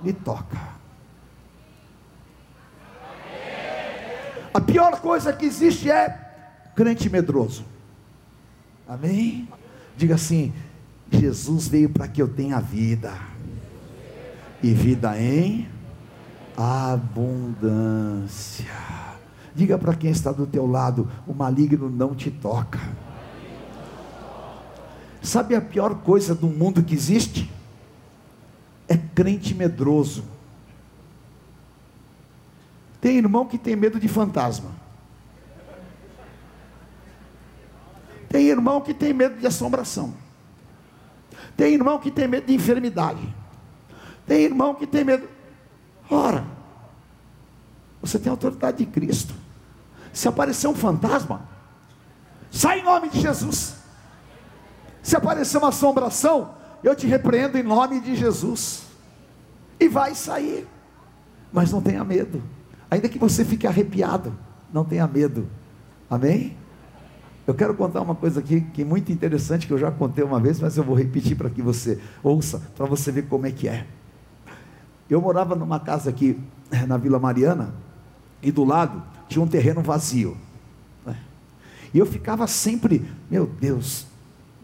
[0.03, 0.57] lhe toca.
[4.53, 6.09] A pior coisa que existe é
[6.75, 7.63] crente medroso.
[8.85, 9.47] Amém?
[9.95, 10.51] Diga assim:
[11.09, 13.13] Jesus veio para que eu tenha vida,
[14.61, 15.69] e vida em
[16.57, 17.61] abundância.
[19.55, 22.81] Diga para quem está do teu lado: o maligno não te toca.
[25.21, 27.51] Sabe a pior coisa do mundo que existe?
[28.87, 30.23] É crente medroso.
[32.99, 34.71] Tem irmão que tem medo de fantasma.
[38.27, 40.13] Tem irmão que tem medo de assombração.
[41.55, 43.21] Tem irmão que tem medo de enfermidade.
[44.25, 45.27] Tem irmão que tem medo.
[46.09, 46.45] Ora,
[48.01, 49.33] você tem a autoridade de Cristo.
[50.13, 51.47] Se aparecer um fantasma,
[52.49, 53.80] sai em nome de Jesus.
[55.01, 56.51] Se aparecer uma assombração,
[56.83, 58.83] eu te repreendo em nome de Jesus.
[59.79, 60.67] E vai sair.
[61.51, 62.41] Mas não tenha medo.
[62.89, 64.37] Ainda que você fique arrepiado,
[64.71, 65.47] não tenha medo.
[66.09, 66.55] Amém?
[67.47, 70.39] Eu quero contar uma coisa aqui que é muito interessante, que eu já contei uma
[70.39, 73.67] vez, mas eu vou repetir para que você ouça, para você ver como é que
[73.67, 73.87] é.
[75.09, 77.73] Eu morava numa casa aqui eh, na Vila Mariana,
[78.41, 80.37] e do lado tinha um terreno vazio.
[81.05, 81.17] Né?
[81.93, 84.05] E eu ficava sempre, meu Deus,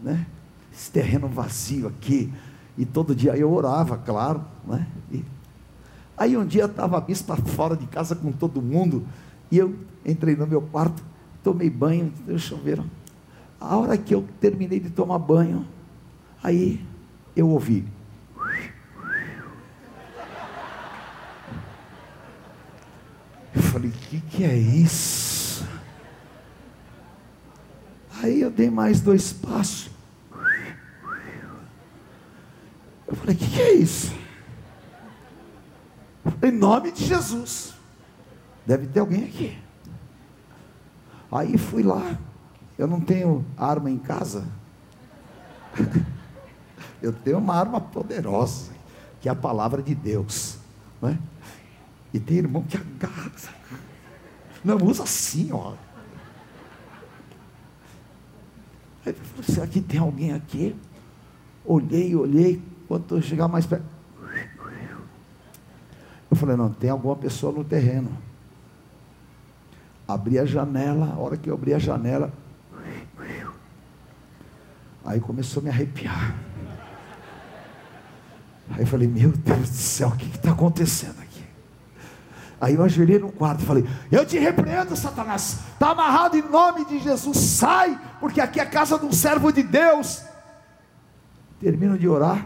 [0.02, 0.26] né?
[0.72, 2.32] esse terreno vazio aqui.
[2.76, 4.44] E todo dia eu orava, claro.
[4.66, 4.86] Né?
[5.10, 5.24] E
[6.16, 9.04] aí um dia estava a bispa fora de casa com todo mundo,
[9.50, 11.02] e eu entrei no meu quarto,
[11.42, 12.82] tomei banho, deixa eu ver.
[13.60, 15.66] A hora que eu terminei de tomar banho,
[16.42, 16.84] aí
[17.34, 17.84] eu ouvi.
[23.54, 25.37] Eu falei, o que, que é isso?
[28.22, 29.90] Aí eu dei mais dois passos.
[33.06, 34.12] Eu falei, o que, que é isso?
[36.42, 37.74] Em nome de Jesus.
[38.66, 39.58] Deve ter alguém aqui.
[41.30, 42.18] Aí fui lá,
[42.76, 44.46] eu não tenho arma em casa.
[47.00, 48.72] eu tenho uma arma poderosa,
[49.20, 50.58] que é a palavra de Deus.
[51.00, 51.18] Não é?
[52.12, 53.30] E tem irmão que agarra.
[54.64, 55.74] Não, usa assim, ó.
[59.08, 60.76] Aí eu falei, será que tem alguém aqui?
[61.64, 63.84] Olhei, olhei, quando eu chegar mais perto.
[66.30, 68.10] Eu falei, não, tem alguma pessoa no terreno.
[70.06, 72.32] Abri a janela, a hora que eu abri a janela,
[75.04, 76.34] aí começou a me arrepiar.
[78.70, 81.27] Aí eu falei, meu Deus do céu, o que está acontecendo aqui?
[82.60, 86.84] Aí eu ajoelhei no quarto e falei, eu te repreendo, Satanás, está amarrado em nome
[86.84, 90.24] de Jesus, sai, porque aqui é a casa de um servo de Deus.
[91.60, 92.44] Termino de orar.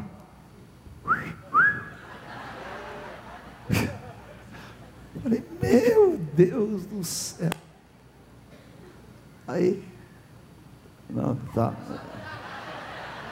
[5.23, 7.51] Falei, meu Deus do céu.
[9.47, 9.85] Aí,
[11.09, 11.73] não, tá.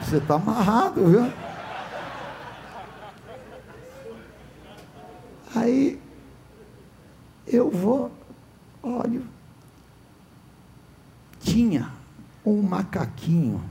[0.01, 1.31] Você está amarrado, viu?
[5.55, 6.01] Aí,
[7.51, 8.11] eu vou,
[8.81, 9.23] olho,
[11.39, 11.91] tinha
[12.45, 13.61] um macaquinho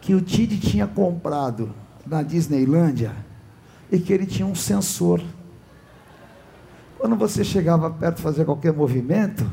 [0.00, 1.74] que o Tid tinha comprado
[2.06, 3.14] na Disneylândia
[3.92, 5.22] e que ele tinha um sensor.
[6.98, 9.48] Quando você chegava perto de fazer qualquer movimento,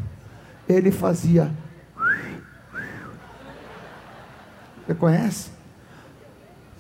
[0.68, 1.52] ele fazia.
[4.86, 5.50] Você conhece?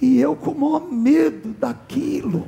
[0.01, 2.47] E eu com o maior medo daquilo.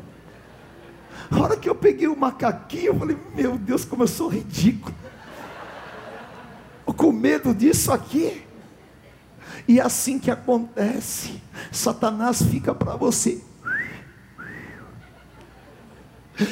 [1.31, 4.95] A hora que eu peguei o macaquinho, eu falei, meu Deus, como eu sou ridículo.
[6.85, 8.43] Com medo disso aqui.
[9.67, 11.41] E é assim que acontece.
[11.71, 13.41] Satanás fica para você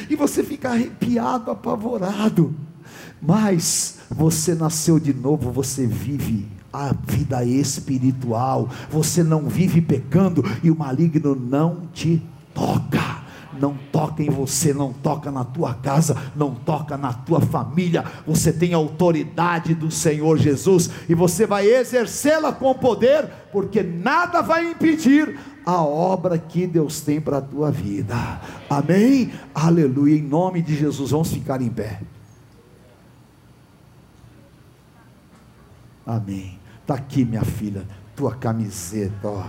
[0.09, 2.53] e você fica arrepiado, apavorado.
[3.21, 10.69] Mas você nasceu de novo, você vive a vida espiritual, você não vive pecando e
[10.69, 12.21] o maligno não te
[12.53, 13.16] toca.
[13.59, 18.03] Não toca em você, não toca na tua casa, não toca na tua família.
[18.25, 24.71] Você tem autoridade do Senhor Jesus e você vai exercê-la com poder, porque nada vai
[24.71, 28.15] impedir a obra que Deus tem para a tua vida.
[28.69, 29.31] Amém?
[29.53, 30.17] Aleluia.
[30.17, 31.99] Em nome de Jesus, vamos ficar em pé.
[36.05, 36.57] Amém.
[36.81, 39.43] Está aqui, minha filha, tua camiseta, ó.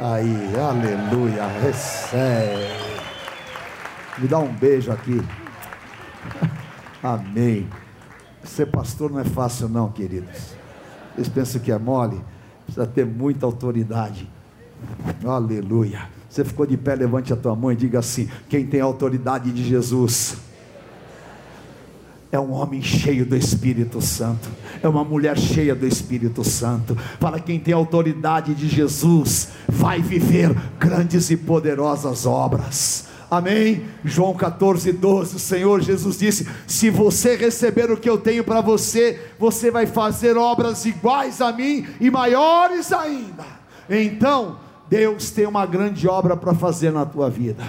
[0.00, 1.46] Aí, aleluia.
[1.62, 3.01] Recebe.
[4.18, 5.22] Me dá um beijo aqui.
[7.02, 7.68] Amém.
[8.44, 10.54] Ser pastor não é fácil, não, queridos.
[11.14, 12.20] Vocês pensam que é mole?
[12.64, 14.28] Precisa ter muita autoridade.
[15.24, 16.08] Aleluia.
[16.28, 19.64] Você ficou de pé, levante a tua mão e diga assim: quem tem autoridade de
[19.64, 20.36] Jesus
[22.32, 24.48] é um homem cheio do Espírito Santo,
[24.82, 26.96] é uma mulher cheia do Espírito Santo.
[27.20, 33.11] Para quem tem autoridade de Jesus, vai viver grandes e poderosas obras.
[33.32, 33.86] Amém?
[34.04, 38.60] João 14, 12, o Senhor Jesus disse: Se você receber o que eu tenho para
[38.60, 43.46] você, você vai fazer obras iguais a mim e maiores ainda.
[43.88, 47.64] Então, Deus tem uma grande obra para fazer na tua vida.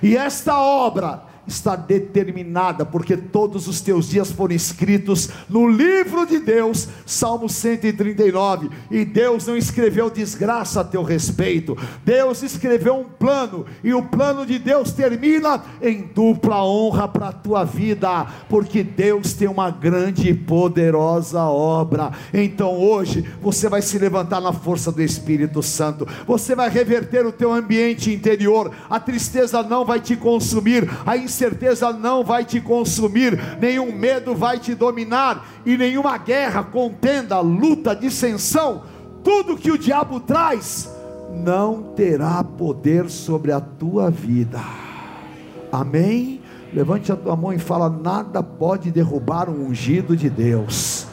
[0.00, 6.38] E esta obra está determinada, porque todos os teus dias foram escritos no livro de
[6.38, 8.70] Deus, Salmo 139.
[8.90, 14.46] E Deus não escreveu desgraça a teu respeito, Deus escreveu um plano, e o plano
[14.46, 20.28] de Deus termina em dupla honra para a tua vida, porque Deus tem uma grande
[20.28, 22.12] e poderosa obra.
[22.32, 27.32] Então hoje você vai se levantar na força do Espírito Santo, você vai reverter o
[27.32, 33.40] teu ambiente interior, a tristeza não vai te consumir, a incerteza não vai te consumir,
[33.58, 38.82] nenhum medo vai te dominar, e nenhuma guerra, contenda, luta, dissensão,
[39.24, 40.92] tudo que o diabo traz,
[41.32, 44.60] não terá poder sobre a tua vida.
[45.72, 46.42] Amém?
[46.74, 51.06] Levante a tua mão e fala: nada pode derrubar o ungido de Deus.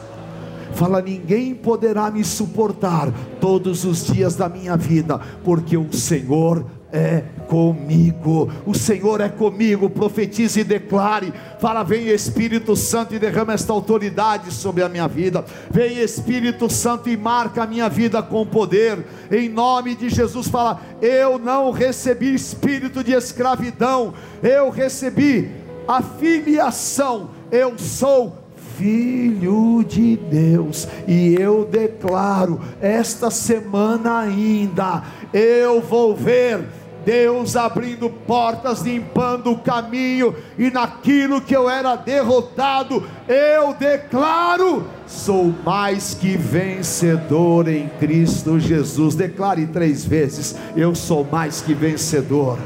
[0.72, 7.24] Fala, ninguém poderá me suportar todos os dias da minha vida, porque o Senhor é
[7.50, 8.48] comigo.
[8.64, 9.90] O Senhor é comigo.
[9.90, 11.34] Profetize e declare.
[11.58, 15.44] Fala, vem Espírito Santo e derrama esta autoridade sobre a minha vida.
[15.68, 19.04] Vem Espírito Santo e marca a minha vida com poder.
[19.32, 25.50] Em nome de Jesus, fala: Eu não recebi espírito de escravidão, eu recebi
[25.88, 27.30] a filiação.
[27.50, 28.38] Eu sou
[28.78, 35.02] filho de Deus, e eu declaro esta semana ainda,
[35.34, 36.64] eu vou ver
[37.04, 45.54] Deus abrindo portas, limpando o caminho, e naquilo que eu era derrotado, eu declaro: sou
[45.64, 49.14] mais que vencedor em Cristo Jesus.
[49.14, 52.58] Declare três vezes: eu sou mais que vencedor.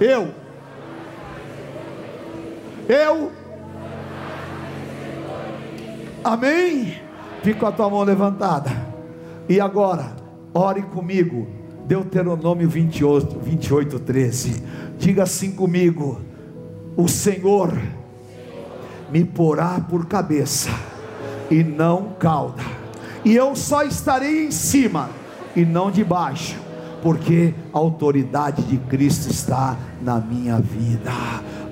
[0.00, 0.28] Eu,
[2.88, 3.32] eu,
[6.22, 7.00] amém?
[7.42, 8.70] Fica com a tua mão levantada,
[9.48, 10.16] e agora,
[10.52, 14.62] ore comigo Deuteronômio 28, 28, 13.
[14.98, 16.20] Diga assim comigo:
[16.96, 17.72] O Senhor
[19.10, 20.70] me porá por cabeça
[21.50, 22.62] e não cauda,
[23.24, 25.08] e eu só estarei em cima
[25.54, 26.56] e não debaixo,
[27.02, 31.12] porque a autoridade de Cristo está na minha vida.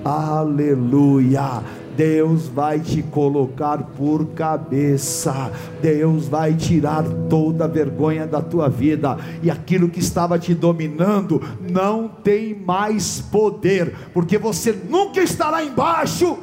[0.03, 1.61] Aleluia.
[1.95, 9.17] Deus vai te colocar por cabeça, Deus vai tirar toda a vergonha da tua vida,
[9.41, 16.37] e aquilo que estava te dominando não tem mais poder, porque você nunca estará embaixo,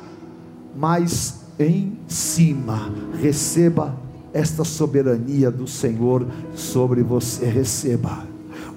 [0.74, 2.90] mas em cima.
[3.20, 3.94] Receba
[4.32, 8.31] esta soberania do Senhor sobre você, receba.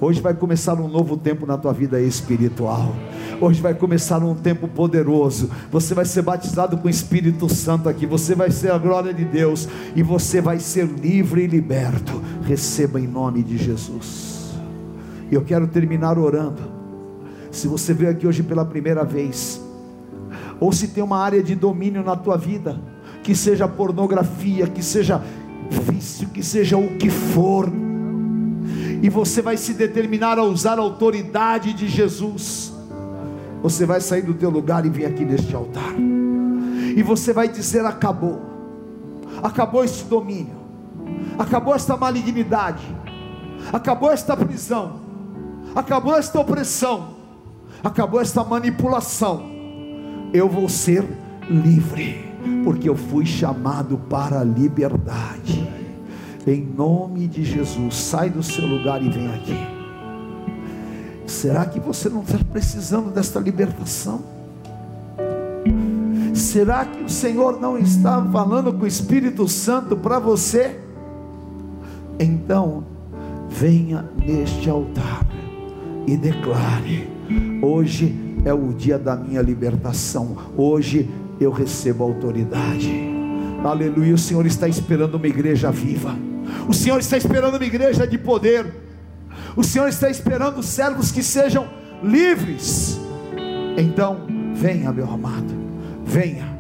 [0.06, 2.96] Hoje vai começar um novo tempo na tua vida espiritual.
[3.42, 5.50] Hoje vai começar um tempo poderoso.
[5.72, 8.06] Você vai ser batizado com o Espírito Santo aqui.
[8.06, 9.68] Você vai ser a glória de Deus.
[9.96, 12.22] E você vai ser livre e liberto.
[12.44, 14.54] Receba em nome de Jesus.
[15.32, 16.62] E eu quero terminar orando.
[17.50, 19.60] Se você veio aqui hoje pela primeira vez,
[20.60, 22.80] ou se tem uma área de domínio na tua vida,
[23.24, 25.20] que seja pornografia, que seja
[25.68, 27.68] vício, que seja o que for,
[29.02, 32.76] e você vai se determinar a usar a autoridade de Jesus
[33.66, 35.96] você vai sair do teu lugar e vir aqui neste altar.
[36.96, 38.40] E você vai dizer: acabou.
[39.42, 40.56] Acabou este domínio.
[41.40, 42.86] Acabou esta malignidade.
[43.74, 45.00] Acabou esta prisão.
[45.76, 47.16] Acabou esta opressão.
[47.84, 49.44] Acabou esta manipulação.
[50.32, 51.04] Eu vou ser
[51.50, 52.24] livre,
[52.64, 55.85] porque eu fui chamado para a liberdade.
[56.48, 59.58] Em nome de Jesus, sai do seu lugar e vem aqui.
[61.26, 64.22] Será que você não está precisando desta libertação?
[66.36, 70.80] Será que o Senhor não está falando com o Espírito Santo para você?
[72.20, 72.84] Então,
[73.50, 75.26] venha neste altar
[76.06, 77.10] e declare:
[77.62, 82.92] hoje é o dia da minha libertação, hoje eu recebo autoridade.
[83.64, 86.16] Aleluia, o Senhor está esperando uma igreja viva,
[86.68, 88.66] o Senhor está esperando uma igreja de poder.
[89.56, 91.68] O Senhor está esperando servos que sejam
[92.04, 93.00] livres.
[93.78, 95.54] Então, venha, meu amado,
[96.06, 96.58] venha,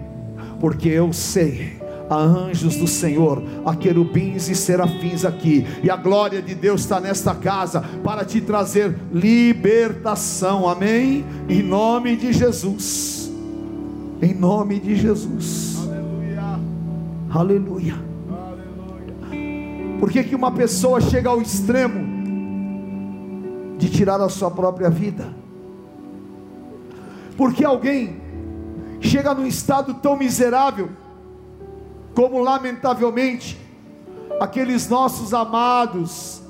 [0.59, 1.77] porque eu sei
[2.09, 6.99] há anjos do Senhor, há querubins e serafins aqui, e a glória de Deus está
[6.99, 11.25] nesta casa para te trazer libertação, amém?
[11.49, 13.31] Em nome de Jesus,
[14.21, 16.59] em nome de Jesus, aleluia,
[17.29, 18.14] aleluia.
[19.99, 22.15] Por que, que uma pessoa chega ao extremo
[23.77, 25.33] de tirar a sua própria vida.
[27.37, 28.21] Porque alguém
[29.01, 30.89] chega num estado tão miserável,
[32.13, 33.59] como lamentavelmente
[34.39, 36.41] aqueles nossos amados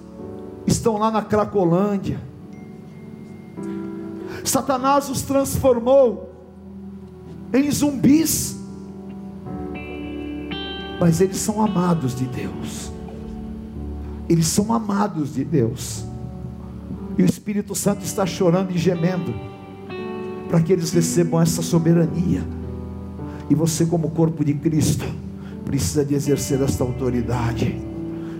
[0.67, 2.19] estão lá na Cracolândia.
[4.43, 6.31] Satanás os transformou
[7.51, 8.59] em zumbis,
[10.99, 12.94] mas eles são amados de Deus.
[14.27, 16.05] Eles são amados de Deus.
[17.17, 19.33] E o Espírito Santo está chorando e gemendo
[20.49, 22.43] para que eles recebam essa soberania.
[23.49, 25.05] E você, como corpo de Cristo,
[25.63, 27.81] precisa de exercer esta autoridade.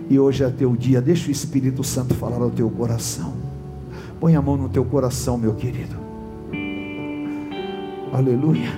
[0.10, 3.34] E hoje é teu dia, deixa o Espírito Santo falar ao teu coração.
[4.20, 5.96] Põe a mão no teu coração, meu querido.
[8.14, 8.72] Aleluia.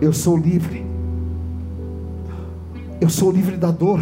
[0.00, 0.86] Eu sou livre.
[3.00, 4.00] Eu sou livre da dor.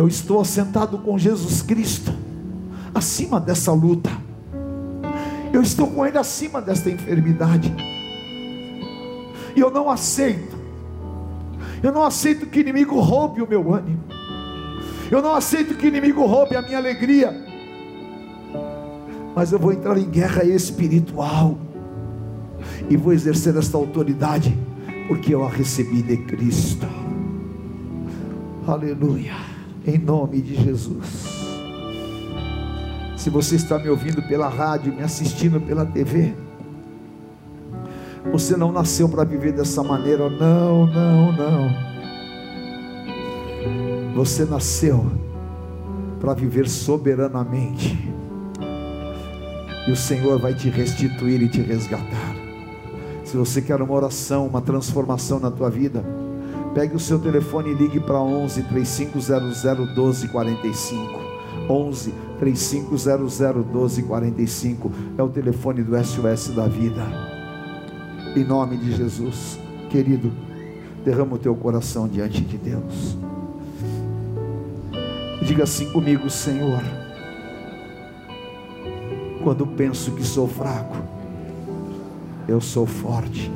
[0.00, 2.10] Eu estou assentado com Jesus Cristo,
[2.94, 4.08] acima dessa luta.
[5.52, 7.70] Eu estou com Ele acima desta enfermidade.
[9.54, 10.56] E eu não aceito.
[11.82, 14.02] Eu não aceito que inimigo roube o meu ânimo.
[15.10, 17.38] Eu não aceito que inimigo roube a minha alegria.
[19.36, 21.58] Mas eu vou entrar em guerra espiritual.
[22.88, 24.56] E vou exercer esta autoridade.
[25.08, 26.86] Porque eu a recebi de Cristo.
[28.66, 29.49] Aleluia
[29.86, 31.40] em nome de Jesus.
[33.16, 36.34] Se você está me ouvindo pela rádio, me assistindo pela TV,
[38.32, 41.90] você não nasceu para viver dessa maneira, não, não, não.
[44.14, 45.04] Você nasceu
[46.20, 47.98] para viver soberanamente,
[49.86, 52.36] e o Senhor vai te restituir e te resgatar.
[53.24, 56.04] Se você quer uma oração, uma transformação na tua vida,
[56.74, 61.20] Pegue o seu telefone e ligue para 11 3500 1245.
[61.68, 67.04] 11 3500 1245 é o telefone do SOS da vida.
[68.36, 69.58] Em nome de Jesus,
[69.88, 70.30] querido,
[71.04, 73.18] derrama o teu coração diante de Deus.
[75.42, 76.82] Diga assim comigo, Senhor.
[79.42, 80.96] Quando penso que sou fraco,
[82.46, 83.50] eu sou forte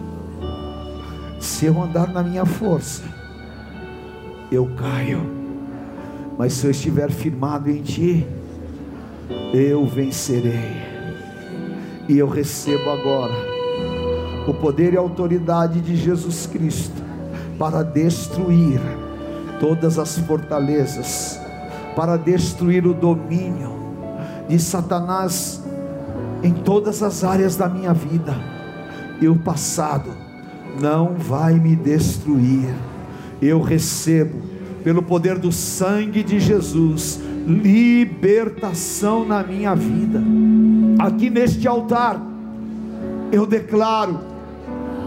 [1.44, 3.02] se eu andar na minha força,
[4.50, 5.20] eu caio.
[6.38, 8.26] Mas se eu estiver firmado em Ti,
[9.52, 10.82] eu vencerei.
[12.08, 13.34] E eu recebo agora
[14.48, 17.02] o poder e a autoridade de Jesus Cristo
[17.58, 18.80] para destruir
[19.60, 21.38] todas as fortalezas,
[21.94, 23.70] para destruir o domínio
[24.48, 25.62] de Satanás
[26.42, 28.34] em todas as áreas da minha vida.
[29.20, 30.23] E o passado
[30.80, 32.74] não vai me destruir.
[33.40, 34.42] Eu recebo,
[34.82, 40.22] pelo poder do sangue de Jesus, libertação na minha vida.
[40.98, 42.20] Aqui neste altar,
[43.32, 44.18] eu declaro: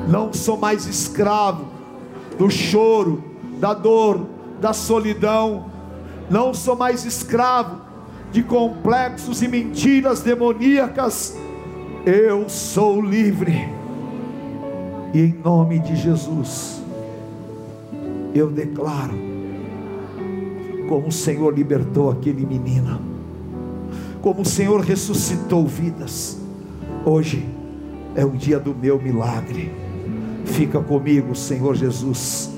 [0.08, 1.66] não sou mais escravo
[2.38, 3.24] do choro,
[3.60, 4.28] da dor,
[4.62, 5.66] da solidão,
[6.30, 7.82] não sou mais escravo
[8.32, 11.36] de complexos e mentiras demoníacas.
[12.06, 13.77] Eu sou livre
[15.14, 16.82] e em nome de Jesus,
[18.34, 19.14] eu declaro,
[20.88, 23.00] como o Senhor libertou aquele menino,
[24.22, 26.38] como o Senhor ressuscitou vidas,
[27.06, 27.48] hoje
[28.16, 29.72] é o dia do meu milagre.
[30.46, 32.50] Fica comigo, Senhor Jesus,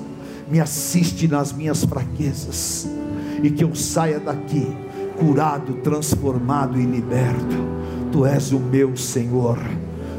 [0.49, 2.89] me assiste nas minhas fraquezas,
[3.43, 4.67] e que eu saia daqui
[5.19, 7.55] curado, transformado e liberto.
[8.11, 9.59] Tu és o meu Senhor,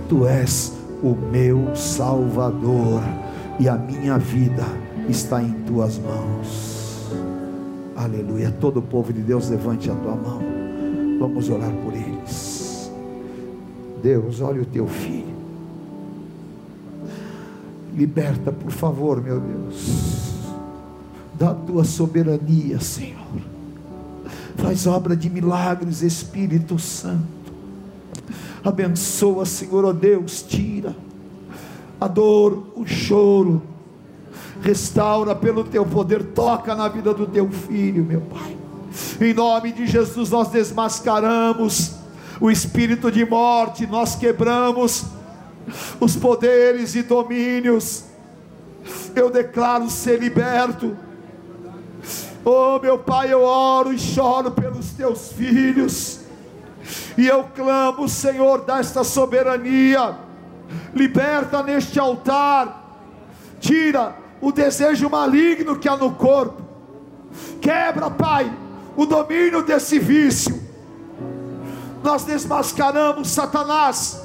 [0.08, 0.72] Tu és
[1.02, 3.02] o meu Salvador,
[3.58, 4.64] e a minha vida
[5.08, 7.10] está em tuas mãos.
[7.96, 8.50] Aleluia.
[8.60, 10.40] Todo o povo de Deus, levante a tua mão.
[11.18, 12.90] Vamos orar por eles.
[14.02, 15.40] Deus, olha o teu filho.
[17.94, 20.32] Liberta, por favor, meu Deus,
[21.38, 23.18] da tua soberania, Senhor.
[24.56, 27.39] Faz obra de milagres, Espírito Santo
[28.64, 30.94] Abençoa, Senhor, ó Deus, tira
[32.00, 33.62] a dor, o choro,
[34.62, 38.56] restaura pelo teu poder, toca na vida do teu filho, meu Pai.
[39.20, 41.96] Em nome de Jesus, nós desmascaramos
[42.40, 45.04] o espírito de morte, nós quebramos
[46.00, 48.04] os poderes e domínios.
[49.14, 50.96] Eu declaro ser liberto.
[52.42, 56.19] Oh, meu Pai, eu oro e choro pelos teus filhos
[57.20, 60.16] e eu clamo, Senhor, desta soberania,
[60.94, 62.98] liberta neste altar,
[63.60, 66.62] tira o desejo maligno que há no corpo,
[67.60, 68.50] quebra, Pai,
[68.96, 70.58] o domínio desse vício.
[72.02, 74.18] Nós desmascaramos Satanás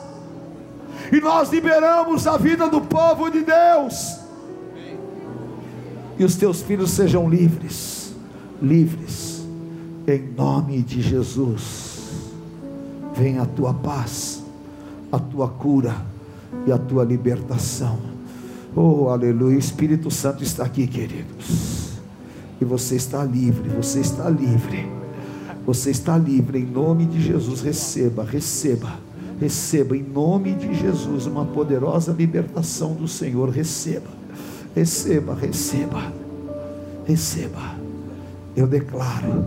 [1.11, 4.19] e nós liberamos a vida do povo de Deus.
[6.17, 8.15] E os teus filhos sejam livres,
[8.61, 9.45] livres,
[10.07, 11.94] em nome de Jesus.
[13.15, 14.43] Venha a tua paz,
[15.11, 15.95] a tua cura
[16.67, 17.97] e a tua libertação.
[18.75, 19.55] Oh, aleluia.
[19.55, 21.91] O Espírito Santo está aqui, queridos.
[22.59, 24.85] E você está livre, você está livre.
[25.65, 27.61] Você está livre em nome de Jesus.
[27.61, 28.99] Receba, receba,
[29.39, 33.49] receba em nome de Jesus uma poderosa libertação do Senhor.
[33.49, 34.09] Receba,
[34.75, 36.13] receba, receba,
[37.05, 37.75] receba.
[38.55, 39.45] Eu declaro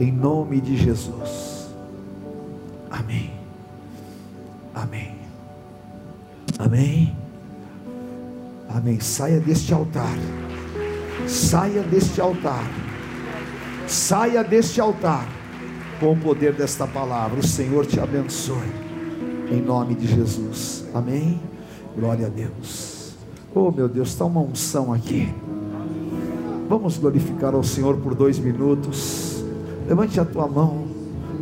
[0.00, 1.57] em nome de Jesus.
[2.90, 3.30] Amém.
[4.74, 5.14] Amém.
[6.58, 7.16] Amém.
[8.68, 9.00] Amém.
[9.00, 10.16] Saia deste altar.
[11.26, 12.64] Saia deste altar.
[13.86, 15.26] Saia deste altar
[16.00, 17.40] com o poder desta palavra.
[17.40, 18.72] O Senhor te abençoe.
[19.50, 20.84] Em nome de Jesus.
[20.94, 21.40] Amém.
[21.96, 23.14] Glória a Deus.
[23.54, 25.34] Oh meu Deus, está uma unção aqui.
[26.68, 29.42] Vamos glorificar ao Senhor por dois minutos.
[29.88, 30.87] Levante a tua mão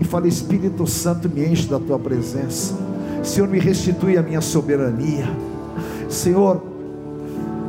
[0.07, 2.75] fale: Espírito Santo, me enche da tua presença.
[3.23, 5.29] Senhor, me restitui a minha soberania.
[6.09, 6.63] Senhor,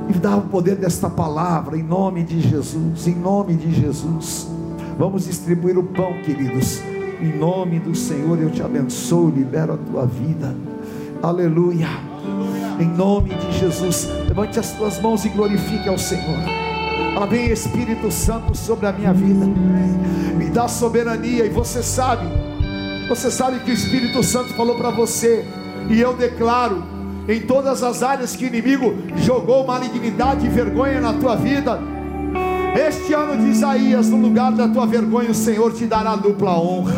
[0.07, 3.07] me dá o poder desta palavra em nome de Jesus.
[3.07, 4.47] Em nome de Jesus.
[4.97, 6.79] Vamos distribuir o pão, queridos.
[7.19, 10.55] Em nome do Senhor, eu te abençoo, libero a tua vida.
[11.21, 11.87] Aleluia.
[12.79, 16.37] Em nome de Jesus, levante as tuas mãos e glorifique ao Senhor.
[17.19, 19.45] Amém, Espírito Santo, sobre a minha vida.
[20.57, 21.45] Dá soberania.
[21.45, 22.25] E você sabe,
[23.07, 25.45] você sabe que o Espírito Santo falou para você.
[25.87, 26.83] E eu declaro
[27.29, 31.79] em todas as áreas que o inimigo jogou malignidade e vergonha na tua vida.
[32.75, 36.95] Este ano de Isaías, no lugar da tua vergonha, o Senhor te dará dupla honra.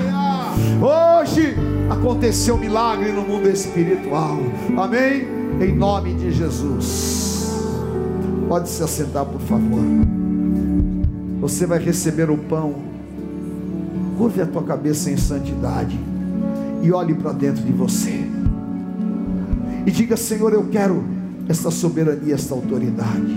[0.81, 1.53] Hoje
[1.89, 4.37] aconteceu um milagre no mundo espiritual.
[4.77, 5.27] Amém?
[5.59, 7.67] Em nome de Jesus.
[8.47, 9.83] Pode se assentar, por favor.
[11.41, 12.98] Você vai receber o pão.
[14.19, 15.97] Curve a tua cabeça em santidade
[16.83, 18.21] e olhe para dentro de você.
[19.85, 21.01] E diga: Senhor, eu quero
[21.47, 23.31] esta soberania, esta autoridade.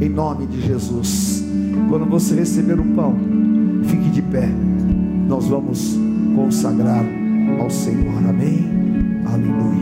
[0.00, 1.44] Em nome de Jesus.
[1.88, 3.14] Quando você receber o pão,
[3.84, 4.48] fique de pé.
[5.28, 5.96] Nós vamos
[6.34, 7.04] consagrar
[7.60, 8.18] ao Senhor.
[8.28, 8.68] Amém.
[9.24, 9.77] Aleluia.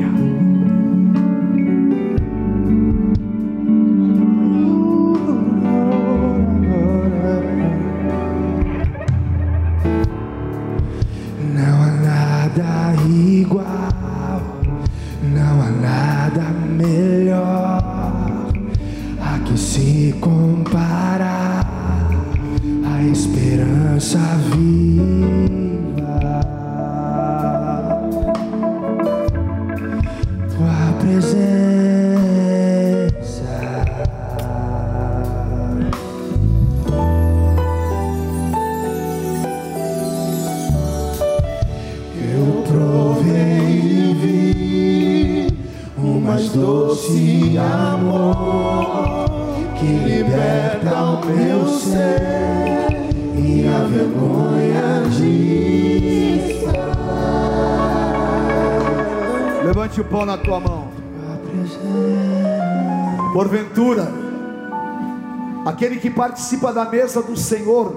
[66.17, 67.95] Participa da mesa do Senhor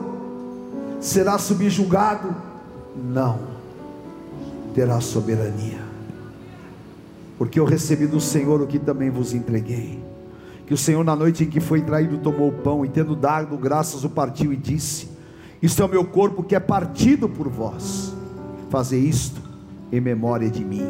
[1.00, 2.36] será subjugado?
[2.94, 3.40] Não,
[4.76, 5.80] terá soberania,
[7.38, 10.04] porque eu recebi do Senhor o que também vos entreguei.
[10.68, 13.58] Que o Senhor, na noite em que foi traído, tomou o pão e, tendo dado
[13.58, 15.10] graças, o partiu e disse:
[15.62, 18.14] Isto é o meu corpo que é partido por vós.
[18.70, 19.42] Fazer isto
[19.92, 20.86] em memória de mim.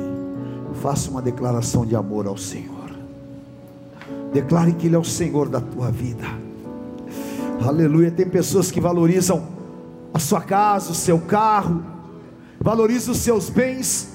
[0.81, 2.89] Faça uma declaração de amor ao Senhor.
[4.33, 6.48] Declare que Ele é o Senhor da tua vida.
[7.65, 8.09] Aleluia.
[8.09, 9.47] Tem pessoas que valorizam
[10.13, 11.83] a sua casa, o seu carro,
[12.59, 14.13] valorizam os seus bens.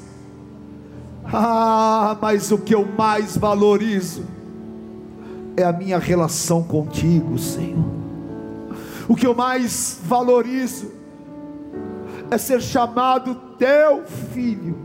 [1.27, 4.25] Ah, mas o que eu mais valorizo
[5.57, 7.85] é a minha relação contigo, Senhor.
[9.09, 10.91] O que eu mais valorizo
[12.31, 14.77] é ser chamado teu filho,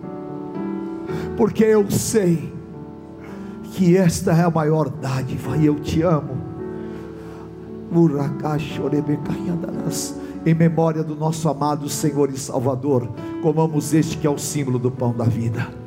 [1.37, 2.53] porque eu sei
[3.71, 6.38] que esta é a maior dádiva e eu te amo
[10.45, 13.09] em memória do nosso amado Senhor e Salvador,
[13.41, 15.78] comamos este que é o símbolo do pão da vida.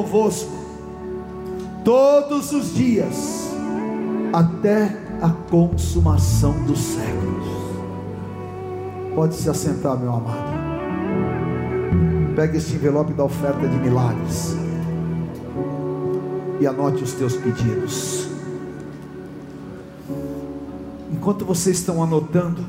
[0.00, 0.50] Convosco
[1.84, 3.50] todos os dias,
[4.32, 7.46] até a consumação dos séculos.
[9.14, 10.60] Pode se assentar, meu amado.
[12.34, 14.56] Pegue este envelope da oferta de milagres
[16.60, 18.28] e anote os teus pedidos.
[21.12, 22.64] Enquanto vocês estão anotando,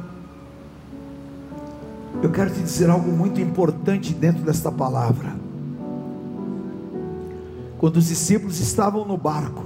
[2.21, 5.50] eu quero te dizer algo muito importante dentro desta palavra.
[7.81, 9.63] Quando os discípulos estavam no barco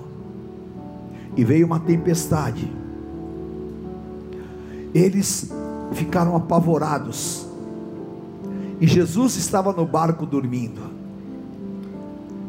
[1.35, 2.73] e veio uma tempestade,
[4.93, 5.51] eles
[5.91, 7.45] ficaram apavorados.
[8.79, 10.79] E Jesus estava no barco dormindo.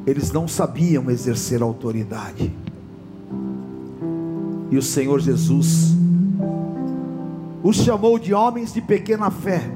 [0.07, 2.55] Eles não sabiam exercer autoridade.
[4.71, 5.97] E o Senhor Jesus
[7.65, 9.69] os chamou de homens de pequena fé.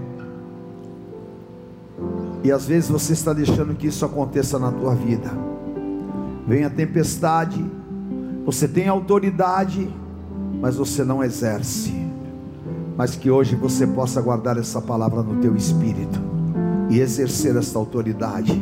[2.44, 5.49] E às vezes você está deixando que isso aconteça na tua vida.
[6.50, 7.64] Vem a tempestade,
[8.44, 9.88] você tem autoridade,
[10.60, 11.94] mas você não exerce.
[12.96, 16.20] Mas que hoje você possa guardar essa palavra no teu espírito
[16.90, 18.60] e exercer essa autoridade.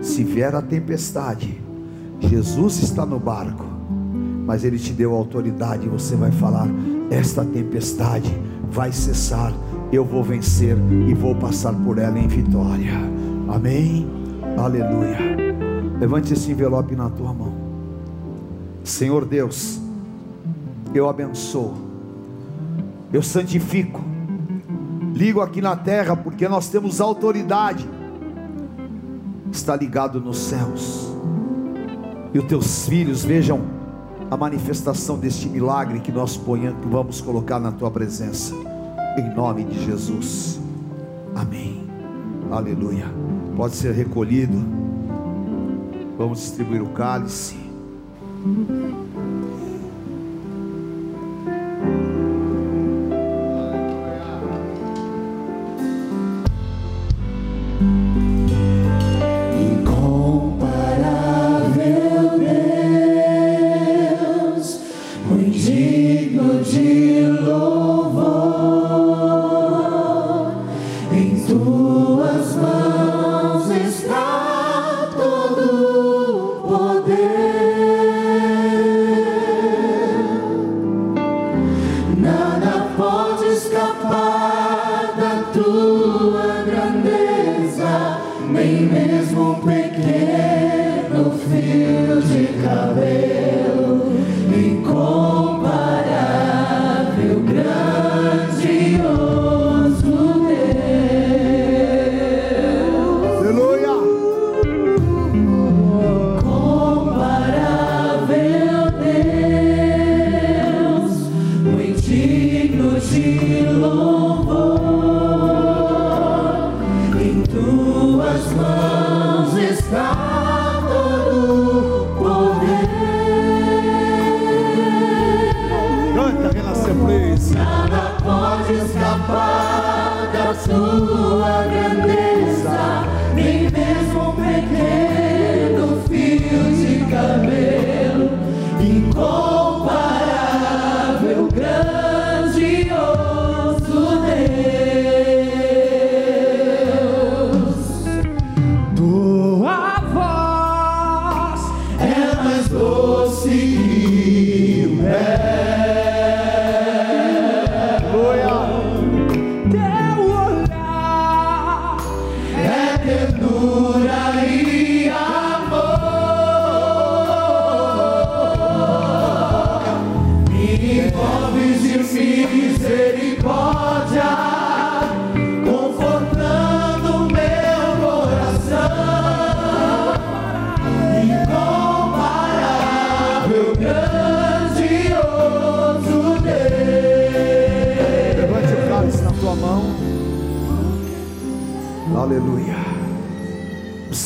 [0.00, 1.60] Se vier a tempestade,
[2.20, 3.66] Jesus está no barco,
[4.46, 6.66] mas ele te deu autoridade e você vai falar:
[7.10, 8.34] esta tempestade
[8.70, 9.52] vai cessar,
[9.92, 10.74] eu vou vencer
[11.06, 12.94] e vou passar por ela em vitória.
[13.46, 14.08] Amém?
[14.56, 15.45] Aleluia.
[15.98, 17.52] Levante esse envelope na tua mão.
[18.84, 19.80] Senhor Deus,
[20.94, 21.74] eu abençoo,
[23.12, 24.00] eu santifico,
[25.12, 27.88] ligo aqui na terra, porque nós temos autoridade,
[29.50, 31.12] está ligado nos céus,
[32.32, 33.60] e os teus filhos vejam
[34.30, 38.54] a manifestação deste milagre que nós ponhamos, que vamos colocar na tua presença,
[39.18, 40.60] em nome de Jesus,
[41.34, 41.88] amém,
[42.52, 43.06] aleluia.
[43.56, 44.85] Pode ser recolhido,
[46.16, 47.56] vamos distribuir o cálice.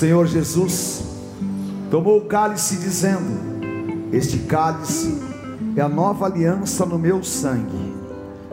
[0.01, 1.03] Senhor Jesus
[1.90, 5.20] tomou o cálice, dizendo: Este cálice
[5.76, 7.94] é a nova aliança no meu sangue.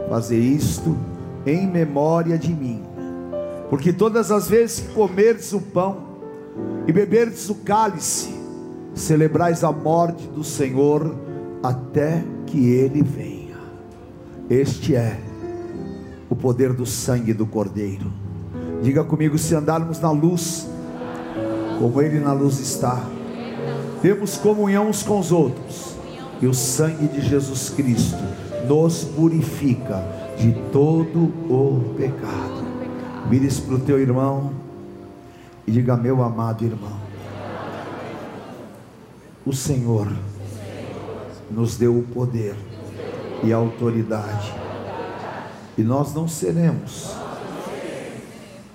[0.09, 0.97] Fazer isto
[1.45, 2.83] em memória de mim,
[3.69, 6.05] porque todas as vezes que comerdes o pão
[6.85, 8.33] e beberdes o cálice,
[8.93, 11.15] celebrais a morte do Senhor
[11.63, 13.57] até que ele venha.
[14.49, 15.17] Este é
[16.29, 18.26] o poder do sangue do Cordeiro.
[18.81, 20.67] Diga comigo: se andarmos na luz,
[21.79, 23.03] como Ele na luz está.
[24.01, 25.95] Temos comunhão uns com os outros.
[26.39, 28.17] E o sangue de Jesus Cristo
[28.67, 30.03] nos purifica
[30.37, 32.67] de todo o pecado.
[33.27, 34.51] Vire-se para o teu irmão
[35.65, 36.97] e diga: Meu amado irmão,
[39.45, 40.07] o Senhor
[41.49, 42.55] nos deu o poder
[43.43, 44.53] e a autoridade,
[45.77, 47.26] e nós não seremos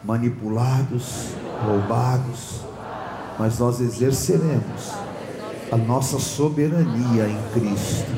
[0.05, 1.29] manipulados,
[1.65, 2.61] roubados,
[3.39, 4.93] mas nós exerceremos
[5.71, 8.11] a nossa soberania em Cristo,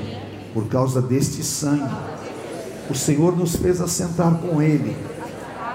[0.52, 1.94] por causa deste sangue.
[2.90, 4.96] O Senhor nos fez assentar com Ele,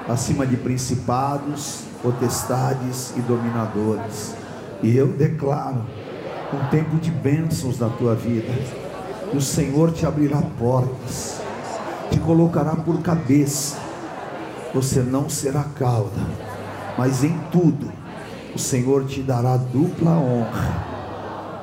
[0.08, 4.36] acima de principados, potestades e dominadores.
[4.82, 5.86] E eu declaro
[6.54, 8.54] um tempo de bênçãos na tua vida.
[9.32, 11.42] E o Senhor te abrirá portas,
[12.10, 13.89] te colocará por cabeça.
[14.74, 16.22] Você não será cauda,
[16.98, 17.92] mas em tudo
[18.54, 20.90] o Senhor te dará dupla honra.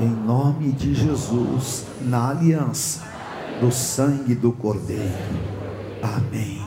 [0.01, 3.03] Em nome de Jesus, na aliança
[3.61, 5.13] do sangue do Cordeiro.
[6.03, 6.63] Amém.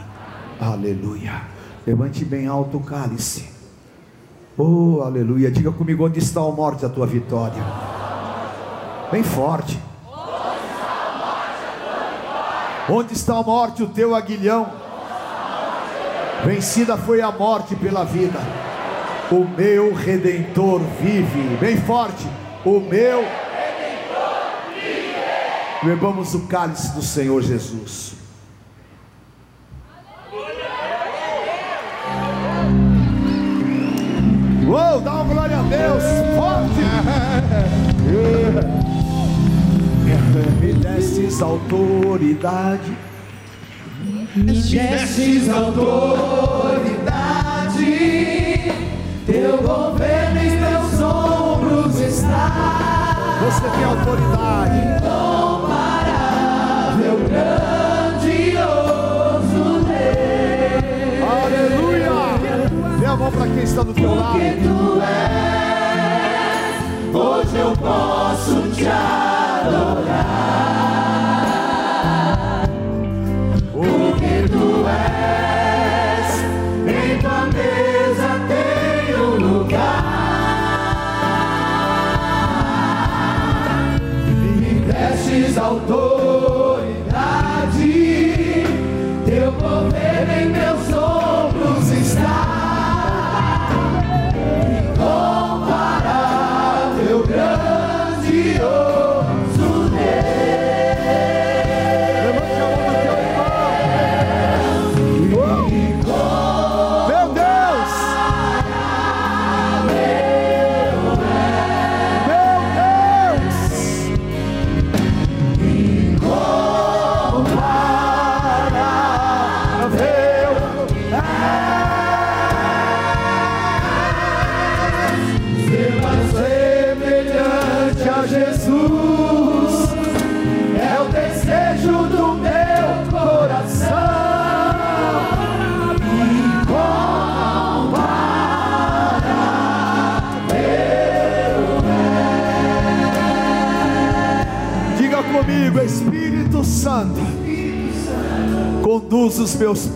[0.60, 1.42] Aleluia.
[1.86, 3.46] Levante bem alto o cálice.
[4.58, 5.52] Oh, aleluia.
[5.52, 7.64] Diga comigo onde está a morte, a tua vitória.
[9.12, 9.80] Bem forte.
[12.90, 14.79] Onde está a morte, o teu aguilhão?
[16.46, 18.40] Vencida foi a morte pela vida.
[19.32, 21.58] O meu redentor vive.
[21.58, 22.26] Bem forte.
[22.66, 25.16] O meu redentor vive.
[25.84, 28.14] Bebamos o cálice do Senhor Jesus.
[34.66, 36.04] Uou, dá uma glória a Deus,
[36.36, 36.80] forte.
[40.62, 43.09] Me destes autoridade.
[44.36, 47.10] Me destes autoridade.
[49.26, 53.16] Teu governo em teus ombros está.
[53.46, 54.78] Você tem autoridade.
[54.78, 61.30] Incomparável, grandioso Deus.
[61.30, 62.18] Aleluia.
[63.00, 64.32] Dê a mão para quem está do teu lado.
[64.32, 70.89] Porque tu és, hoje eu posso te adorar.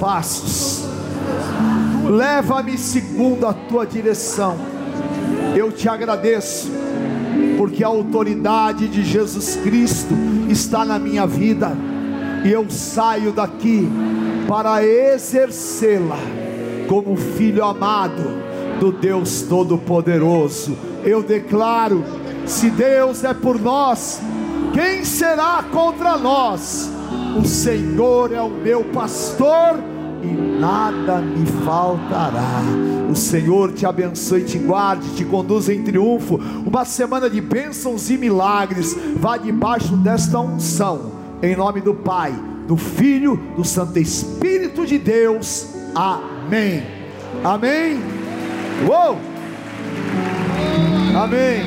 [0.04, 0.84] Passos,
[2.06, 4.58] leva-me segundo a tua direção.
[5.56, 6.70] Eu te agradeço,
[7.58, 10.14] porque a autoridade de Jesus Cristo
[10.50, 11.72] está na minha vida,
[12.44, 13.90] e eu saio daqui
[14.46, 16.20] para exercê-la
[16.90, 18.44] como filho amado
[18.82, 20.76] do Deus Todo-Poderoso.
[21.06, 22.04] Eu declaro:
[22.46, 24.20] se Deus é por nós,
[24.74, 26.92] quem será contra nós?
[27.40, 29.93] O Senhor é o meu pastor
[30.24, 32.62] e nada me faltará.
[33.10, 36.40] O Senhor te abençoe, te guarde, te conduza em triunfo.
[36.66, 38.96] Uma semana de bênçãos e milagres.
[39.18, 41.12] Vá debaixo desta unção.
[41.42, 42.34] Em nome do Pai,
[42.68, 45.68] do Filho, do Santo Espírito de Deus.
[45.94, 46.84] Amém.
[47.44, 48.00] Amém.
[48.88, 49.18] Uou!
[51.16, 51.64] Amém.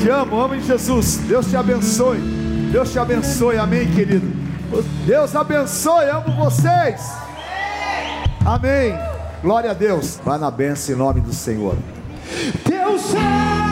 [0.00, 1.18] Te amo, amo em Jesus.
[1.28, 2.18] Deus te abençoe.
[2.72, 3.58] Deus te abençoe.
[3.58, 4.26] Amém, querido.
[5.06, 6.08] Deus abençoe.
[6.08, 7.31] Amo vocês.
[8.44, 8.94] Amém.
[9.40, 10.20] Glória a Deus.
[10.24, 11.76] Vai na benção em nome do Senhor.
[12.64, 13.71] Teu sangue